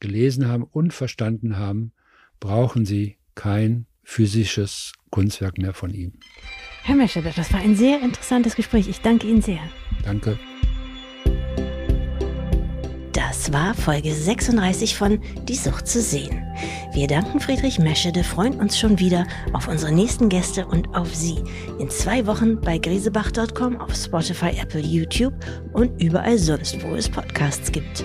gelesen 0.00 0.48
haben 0.48 0.64
und 0.64 0.92
verstanden 0.92 1.58
haben, 1.58 1.92
brauchen 2.40 2.86
Sie 2.86 3.18
kein 3.36 3.86
physisches 4.02 4.92
Kunstwerk 5.10 5.56
mehr 5.56 5.72
von 5.72 5.94
ihm. 5.94 6.14
Herr 6.82 6.96
Mescher, 6.96 7.22
das 7.22 7.52
war 7.52 7.60
ein 7.60 7.76
sehr 7.76 8.02
interessantes 8.02 8.56
Gespräch. 8.56 8.88
Ich 8.88 9.00
danke 9.00 9.28
Ihnen 9.28 9.42
sehr. 9.42 9.60
Danke. 10.02 10.40
Das 13.40 13.54
war 13.54 13.72
Folge 13.72 14.12
36 14.12 14.98
von 14.98 15.18
Die 15.48 15.54
Sucht 15.54 15.88
zu 15.88 16.02
sehen. 16.02 16.44
Wir 16.92 17.06
danken 17.06 17.40
Friedrich 17.40 17.78
Meschede, 17.78 18.22
freuen 18.22 18.60
uns 18.60 18.78
schon 18.78 18.98
wieder 18.98 19.26
auf 19.54 19.66
unsere 19.66 19.92
nächsten 19.92 20.28
Gäste 20.28 20.66
und 20.66 20.94
auf 20.94 21.14
Sie. 21.14 21.36
In 21.78 21.88
zwei 21.88 22.26
Wochen 22.26 22.60
bei 22.60 22.76
grisebach.com, 22.76 23.80
auf 23.80 23.94
Spotify, 23.94 24.50
Apple, 24.60 24.82
YouTube 24.82 25.32
und 25.72 26.02
überall 26.02 26.36
sonst, 26.36 26.84
wo 26.84 26.94
es 26.94 27.08
Podcasts 27.08 27.72
gibt. 27.72 28.04